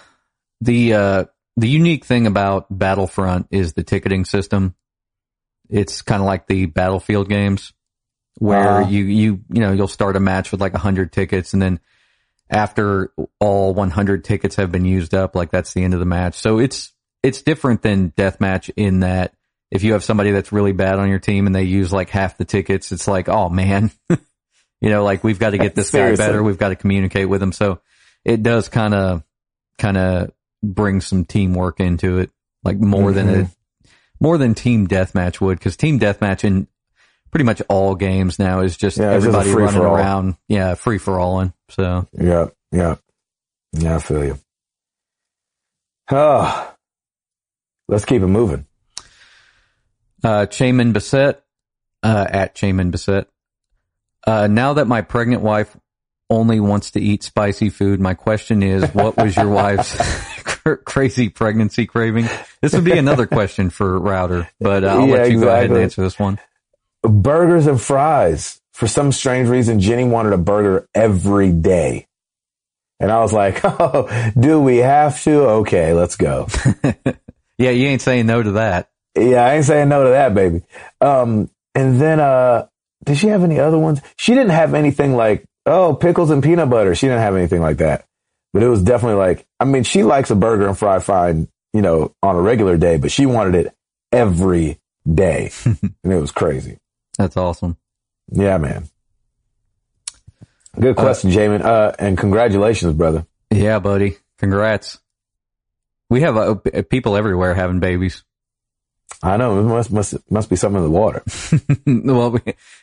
[0.61, 1.25] The uh
[1.57, 4.75] the unique thing about Battlefront is the ticketing system.
[5.71, 7.73] It's kind of like the Battlefield games
[8.39, 8.91] where Uh-huh.
[8.91, 11.79] you you you know, you'll start a match with like a 100 tickets and then
[12.51, 16.35] after all 100 tickets have been used up, like that's the end of the match.
[16.37, 16.93] So it's
[17.23, 19.35] it's different than deathmatch in that
[19.71, 22.39] if you have somebody that's really bad on your team and they use like half
[22.39, 26.15] the tickets, it's like, oh man, you know, like we've got to get this guy
[26.17, 26.43] better.
[26.43, 27.53] We've got to communicate with him.
[27.53, 27.81] So
[28.25, 29.23] it does kind of,
[29.79, 30.33] kind of
[30.63, 32.31] bring some teamwork into it,
[32.65, 33.45] like more than Mhm.
[33.45, 33.51] a,
[34.21, 35.61] more than team deathmatch would.
[35.61, 36.67] Cause team deathmatch in
[37.31, 40.37] pretty much all games now is just Yeah, it's just everybody running around.
[40.49, 40.75] Yeah.
[40.75, 41.53] Free for alling.
[41.71, 42.47] So Yeah.
[42.73, 42.97] Yeah.
[43.73, 43.97] Yeah.
[43.97, 44.39] I feel you.
[46.11, 46.75] Oh,
[47.89, 48.67] let's keep it moving.
[50.25, 51.43] Uh, Chaman Bissett,
[52.03, 53.29] uh, at Chaman Bissett.
[54.27, 55.77] Uh, now that my pregnant wife
[56.31, 59.97] only wants to eat spicy food, my question is, what was your wife's
[60.85, 62.27] crazy pregnancy craving?
[62.61, 65.71] This would be another question for Router, but uh, I'll Yeah, let you go ahead
[65.71, 66.39] and answer this one.
[67.03, 68.61] Burgers and fries.
[68.73, 72.07] For some strange reason, Jenny wanted a burger every day.
[73.01, 75.41] And I was like, Oh, do we have to?
[75.49, 76.49] Okay, let's go.
[77.59, 78.89] Yeah, you ain't saying no to that.
[79.17, 80.63] Yeah, I ain't saying no to that, baby.
[81.01, 82.69] Um, and then, uh,
[83.05, 84.01] did she have any other ones?
[84.17, 86.95] She didn't have anything like, oh, pickles and peanut butter.
[86.95, 88.05] She didn't have anything like that.
[88.53, 91.83] But it was definitely like, I mean, she likes a burger and fry fine, you
[91.83, 93.75] know, on a regular day, but she wanted it
[94.13, 94.79] every
[95.13, 95.51] day.
[95.65, 96.79] and it was crazy.
[97.19, 97.77] That's awesome.
[98.31, 98.89] Yeah, man.
[100.79, 101.65] Good question, Jamin.
[101.65, 103.27] Uh, and congratulations, brother.
[103.51, 104.17] Yeah, buddy.
[104.39, 104.99] Congrats.
[106.09, 106.55] We have uh,
[106.89, 108.23] people everywhere having babies.
[109.23, 111.23] I know it must, must, must be something in the water.
[111.87, 112.41] well, we,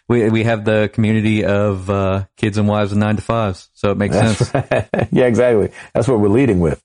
[0.09, 3.91] we we have the community of uh, kids and wives and nine to fives, so
[3.91, 4.51] it makes sense.
[5.11, 5.71] yeah, exactly.
[5.93, 6.83] That's what we're leading with.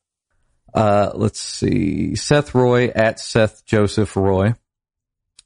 [0.73, 2.15] Uh, let's see.
[2.15, 4.55] Seth Roy at Seth Joseph Roy.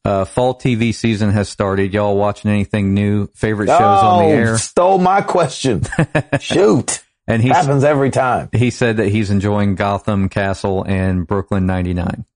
[0.04, 1.94] Uh, fall TV season has started.
[1.94, 3.26] Y'all watching anything new?
[3.34, 4.58] Favorite shows on the Oh, air?
[4.58, 5.82] Stole my question.
[6.40, 7.02] Shoot.
[7.26, 8.50] And he Happens every time.
[8.52, 12.26] he said that he's enjoying Gotham Castle and Brooklyn 99.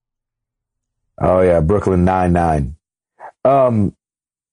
[1.21, 2.77] Oh yeah, Brooklyn Nine Nine.
[3.45, 3.95] Um,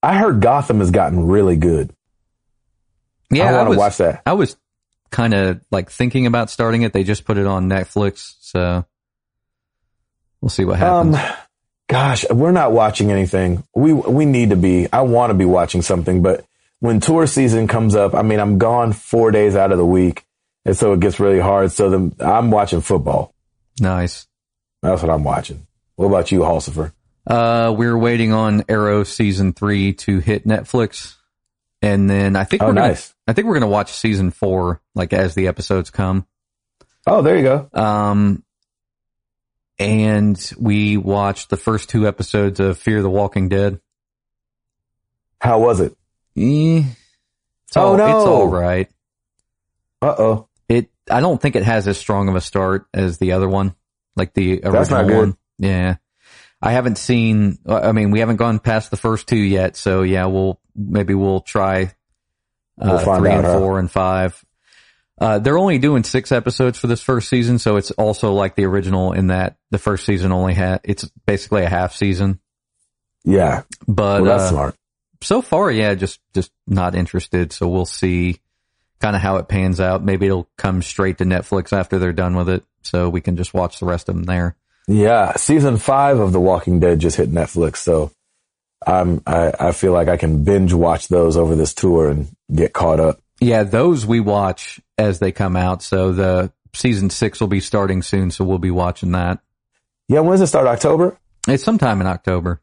[0.03, 1.93] I heard Gotham has gotten really good.
[3.31, 4.23] Yeah, I I, want to watch that.
[4.25, 4.57] I was
[5.11, 6.91] kind of like thinking about starting it.
[6.91, 8.83] They just put it on Netflix, so
[10.41, 11.15] we'll see what happens.
[11.15, 11.21] Um,
[11.87, 13.63] gosh, we're not watching anything.
[13.75, 14.87] We we need to be.
[14.91, 16.45] I want to be watching something, but
[16.79, 20.23] when tour season comes up, I mean, I'm gone four days out of the week,
[20.65, 21.71] and so it gets really hard.
[21.71, 23.33] So then I'm watching football.
[23.79, 24.27] nice.
[24.81, 25.65] That's what I'm watching.
[25.95, 26.91] What about you, Halsifer?
[27.25, 31.15] Uh, we're waiting on Arrow season three to hit Netflix,
[31.81, 33.15] and then I think Oh, we're gonna, nice.
[33.27, 36.27] I think we're gonna watch season four like as the episodes come.
[37.07, 37.69] Oh, there you go.
[37.73, 38.43] Um,
[39.79, 43.79] and we watched the first two episodes of Fear the Walking Dead.
[45.39, 45.91] How was it?
[46.37, 46.83] Eh,
[47.67, 48.05] it's Oh, all, no.
[48.05, 48.89] it's all right.
[50.01, 50.47] Uh oh.
[50.69, 53.75] It, I don't think it has as strong of a start as the other one,
[54.15, 55.17] like the original That's not good.
[55.17, 55.37] one.
[55.57, 55.97] Yeah.
[56.61, 59.75] I haven't seen, I mean, we haven't gone past the first two yet.
[59.75, 61.93] So yeah, we'll, maybe we'll try,
[62.81, 63.59] uh, We'll three out, and huh?
[63.59, 64.43] four and five.
[65.19, 67.57] Uh, they're only doing six episodes for this first season.
[67.57, 71.63] So it's also like the original in that the first season only had, it's basically
[71.63, 72.39] a half season,
[73.23, 73.61] Yeah.
[73.87, 74.75] but, Well, that's uh, smart.
[75.21, 77.53] so far, yeah, just just not interested.
[77.53, 78.41] So we'll see
[78.99, 80.03] kind of how it pans out.
[80.03, 83.53] Maybe it'll come straight to Netflix after they're done with it, so we can just
[83.53, 84.55] watch the rest of them there.
[84.87, 88.11] Yeah, season five of The Walking Dead just hit Netflix, so
[88.85, 92.73] I'm I, I feel like I can binge watch those over this tour and get
[92.73, 93.19] caught up.
[93.39, 95.83] Yeah, those we watch as they come out.
[95.83, 99.39] So the season six will be starting soon, so we'll be watching that.
[100.07, 100.67] Yeah, when does it start?
[100.67, 101.17] October?
[101.47, 102.61] It's sometime in October.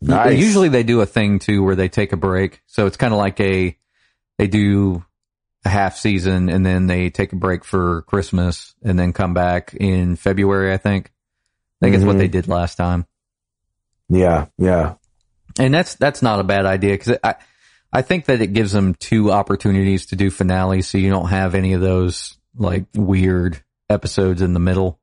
[0.00, 0.38] Nice.
[0.38, 2.60] Usually they do a thing too where they take a break.
[2.66, 3.76] So it's kind of like a,
[4.36, 5.04] they do
[5.64, 9.74] a half season and then they take a break for Christmas and then come back
[9.74, 11.12] in February, I think.
[11.80, 12.32] I think it's what they mm-hmm.
[12.32, 13.06] did last time.
[14.08, 14.94] Yeah, yeah.
[15.58, 17.36] And that's, that's not a bad idea because I,
[17.92, 21.54] I think that it gives them two opportunities to do finales so you don't have
[21.54, 24.98] any of those like weird episodes in the middle.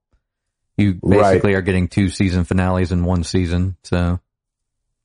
[0.78, 1.22] You Right.
[1.34, 3.76] basically are getting two season finales in one season.
[3.84, 4.20] So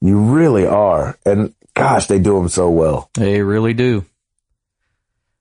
[0.01, 1.19] You really are.
[1.27, 3.11] And gosh, they do them so well.
[3.15, 4.05] they really do.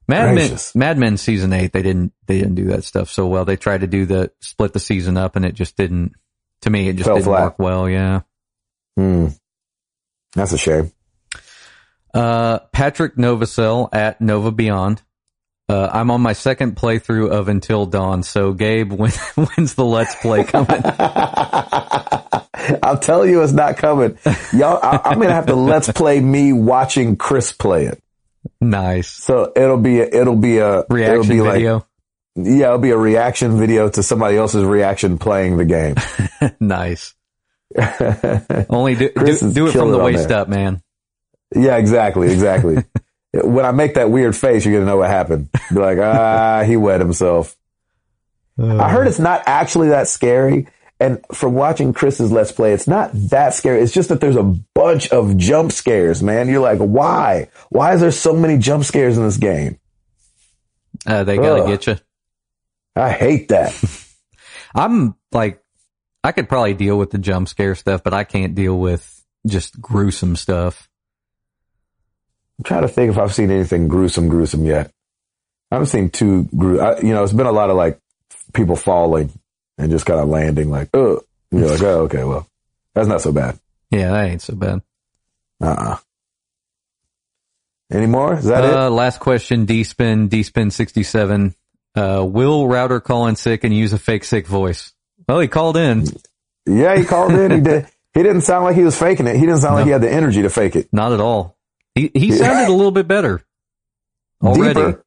[0.08, 3.46] Mad Men, Mad Men season eight, they didn't, they didn't do that stuff so well.
[3.46, 6.12] They tried to do the split the season up and it just didn't,
[6.62, 7.44] to me, it just Fell didn't flat.
[7.44, 7.90] work well.
[7.90, 8.22] Yeah.
[8.98, 9.28] Hmm.
[10.36, 10.92] That's a shame.
[12.14, 15.02] Uh, Patrick Novacell at Nova Beyond.
[15.70, 18.22] Uh, I'm on my second playthrough of Until Dawn.
[18.24, 20.82] So Gabe, when, when's the Let's Play coming?
[22.84, 24.18] I'll tell you, it's not coming.
[24.54, 28.02] Y'all, I, I'm gonna have to let's play me watching Chris play it.
[28.62, 29.10] nice.
[29.10, 31.86] So it'll be a, it'll be a it'll Reaction be like video.
[32.36, 35.96] yeah, it'll be a reaction video to somebody else's reaction playing the game.
[36.60, 37.16] nice.
[38.70, 40.82] Only do, do, do it from the waist up, man.
[41.56, 42.84] Yeah, exactly, exactly.
[43.34, 45.50] when I make that weird face, you're gonna know what happened.
[45.70, 47.56] Be like, ah, he wet himself.
[48.60, 50.68] I heard it's not actually that scary.
[51.00, 53.82] And from watching Chris's Let's Play, it's not that scary.
[53.82, 56.48] It's just that there's a bunch of jump scares, man.
[56.48, 57.50] You're like, why?
[57.70, 59.80] Why is there so many jump scares in this game?
[61.06, 61.68] Uh, they gotta Ugh.
[61.68, 61.98] get you.
[62.96, 63.74] I hate that.
[64.76, 65.62] I'm like,
[66.24, 69.82] I could probably deal with the jump scare stuff, but I can't deal with just
[69.82, 70.90] gruesome stuff.
[72.60, 74.92] I'm trying to think if I've seen anything gruesome, gruesome yet.
[75.72, 76.80] I haven't seen too gru.
[76.80, 78.00] I, you know, it's been a lot of like
[78.54, 79.32] people falling
[79.78, 81.22] and just kind of landing like, oh,
[81.52, 82.48] you're like, oh, okay, well,
[82.94, 83.58] that's not so bad.
[83.90, 84.82] Yeah, that ain't so bad.
[85.62, 85.98] Uh-uh.
[87.92, 88.36] Any more?
[88.36, 91.54] Is that Uh, last question, D-Spin, D-Spin67.
[91.96, 94.94] Uh, will Router call in sick and use a fake sick voice?
[95.28, 96.06] Well, he called in.
[96.66, 97.52] Yeah, he called in.
[97.52, 97.88] He did.
[98.14, 99.36] He didn't sound like he was faking it.
[99.36, 100.88] He didn't sound like he had the energy to fake it.
[100.92, 101.56] Not at all.
[101.96, 103.44] He, he sounded a little bit better.
[104.42, 104.74] Already.
[104.74, 105.06] Deeper.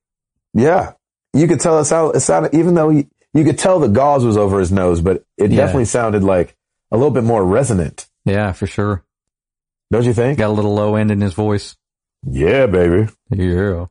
[0.54, 0.92] Yeah.
[1.32, 4.24] You could tell it sounded, it sounded, even though he, you could tell the gauze
[4.24, 5.56] was over his nose, but it Yeah.
[5.58, 6.56] definitely sounded like
[6.90, 8.06] a little bit more resonant.
[8.24, 9.02] Yeah, for sure.
[9.90, 10.38] Don't you think?
[10.38, 11.76] Got a little low end in his voice.
[12.28, 13.08] Yeah, baby.
[13.30, 13.86] Yeah.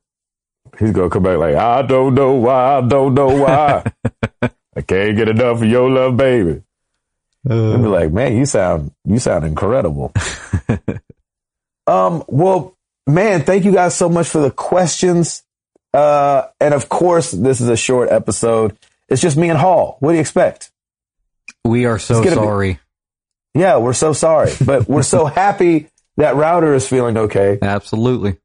[0.80, 3.84] He's gonna come back like, I don't know why, I don't know why.
[4.78, 6.62] I can't get enough of your love, baby.
[7.48, 10.12] And be like, man, you sound, you sound incredible.
[11.88, 12.75] um, well,
[13.08, 15.44] man, thank you guys so much for the questions.
[15.94, 18.78] Uh, and of course, this is a short episode.
[19.08, 19.98] It's just me and Hall.
[20.00, 20.72] What do you expect?
[21.64, 22.80] We are so gonna be- sorry.
[23.54, 25.88] Yeah, we're so sorry, but we're so happy
[26.18, 27.58] that router is feeling okay.
[27.62, 28.38] Absolutely.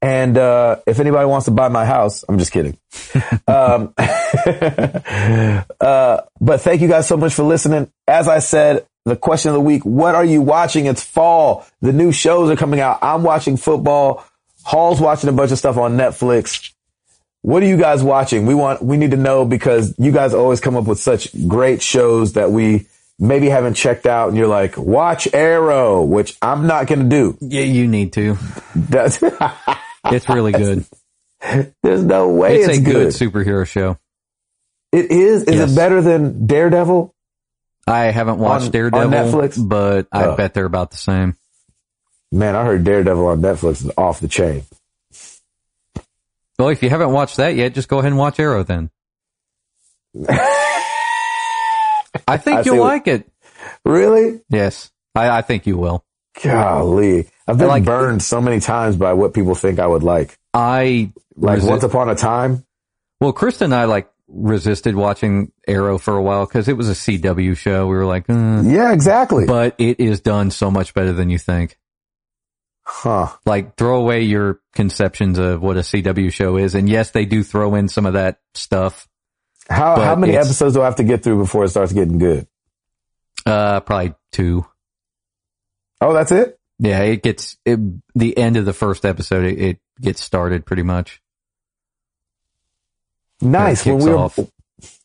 [0.00, 2.76] And uh, if anybody wants to buy my house, I'm just kidding.
[3.46, 3.94] um,
[5.80, 7.90] uh, but thank you guys so much for listening.
[8.08, 10.86] As I said, the question of the week: What are you watching?
[10.86, 11.66] It's fall.
[11.80, 12.98] The new shows are coming out.
[13.02, 14.24] I'm watching football.
[14.64, 16.70] Hall's watching a bunch of stuff on Netflix.
[17.42, 18.46] What are you guys watching?
[18.46, 21.82] We want, we need to know because you guys always come up with such great
[21.82, 22.86] shows that we
[23.18, 24.28] maybe haven't checked out.
[24.28, 27.36] And you're like, watch Arrow, which I'm not going to do.
[27.40, 28.36] Yeah, you need to.
[28.76, 29.20] That's,
[30.04, 30.84] It's really good.
[31.82, 32.92] there's no way It's, it's, a good.
[32.92, 33.08] good.
[33.08, 33.98] superhero show.
[34.92, 35.42] It is.
[35.44, 35.72] Is Yes.
[35.72, 37.12] it better than Daredevil?
[37.86, 39.68] I haven't watched On- Daredevil, on Netflix?
[39.68, 40.36] but I Oh.
[40.36, 41.36] bet they're about the same.
[42.30, 44.62] Man, I heard Daredevil on Netflix is off the chain.
[46.58, 48.90] Well, if you haven't watched that yet, just go ahead and watch Arrow then.
[52.28, 53.28] I think I you'll like it.
[53.84, 54.40] Really?
[54.48, 56.04] Yes, I, I think you will.
[56.42, 57.28] Golly.
[57.46, 60.38] I've been like- burned so many times by what people think I would like.
[60.54, 62.64] I Like resi- once upon a time.
[63.20, 66.92] well, Krista and I like resisted watching Arrow for a while because it was a
[66.94, 67.86] CW show.
[67.86, 69.46] We were like, uh, Yeah, exactly.
[69.46, 71.78] but it is done so much better than you think.
[72.84, 73.28] huh.
[73.46, 77.42] Like throw away your conceptions of what a CW show is, and yes, they do
[77.44, 79.06] throw in some of that stuff.
[79.70, 82.46] How, how many episodes do I have to get through before it starts getting good?
[83.46, 84.66] Uh, probably two.
[86.00, 86.58] Oh, that's it?
[86.80, 87.78] Yeah, it gets it,
[88.16, 89.44] the end of the first episode.
[89.44, 91.21] It, it gets started pretty much.
[93.42, 93.84] Nice.
[93.84, 94.38] When we were, off.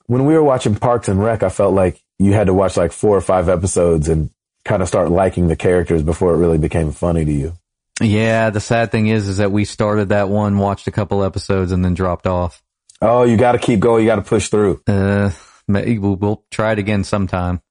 [0.06, 2.92] when we were watching Parks and Rec, I felt like you had to watch like
[2.92, 4.30] four or five episodes and
[4.64, 7.54] kind of start liking the characters before it really became funny to you.
[8.02, 11.72] Yeah, the sad thing is, is that we started that one, watched a couple episodes,
[11.72, 12.62] and then dropped off.
[13.02, 14.04] Oh, you got to keep going.
[14.04, 14.82] You got to push through.
[14.88, 15.32] Uh,
[15.68, 17.62] we'll, we'll try it again sometime.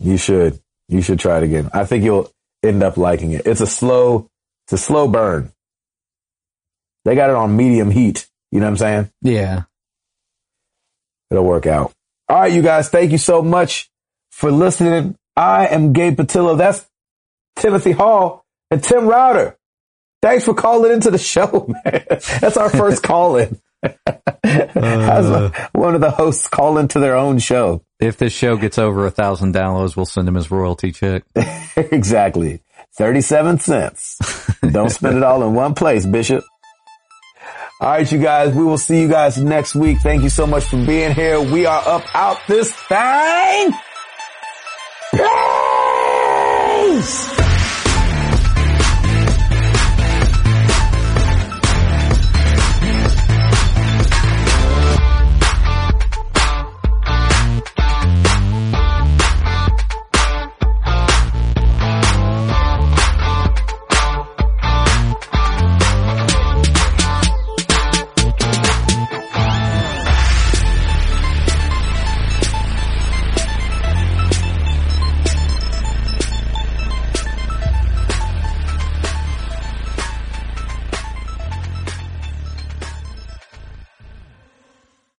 [0.00, 0.60] You should.
[0.88, 1.70] You should try it again.
[1.72, 2.30] I think you'll.
[2.64, 3.44] end up liking it.
[3.44, 4.30] It's a slow,
[4.66, 5.50] it's a slow burn.
[7.04, 8.28] They got it on medium heat.
[8.52, 9.10] You know what I'm saying?
[9.20, 9.64] Yeah.
[11.32, 11.92] It'll work out.
[12.28, 12.90] All right, you guys.
[12.90, 13.88] Thank you so much
[14.30, 15.16] for listening.
[15.34, 16.58] I am Gabe Patillo.
[16.58, 16.86] That's
[17.56, 19.56] Timothy Hall and Tim Router.
[20.20, 22.04] Thanks for calling into the show, man.
[22.40, 23.58] That's our first call in.
[23.82, 27.82] uh, one of the hosts call into their own show.
[27.98, 31.24] If this show gets over a thousand downloads, we'll send him his royalty check.
[31.76, 32.60] exactly.
[32.96, 34.18] 37 cents.
[34.60, 36.44] Don't spend it all in one place, Bishop.
[37.82, 39.98] All right, you guys, we will see you guys next week.
[39.98, 41.40] Thank you so much for being here.
[41.40, 43.72] We are up out this thing.
[46.92, 47.31] Peace!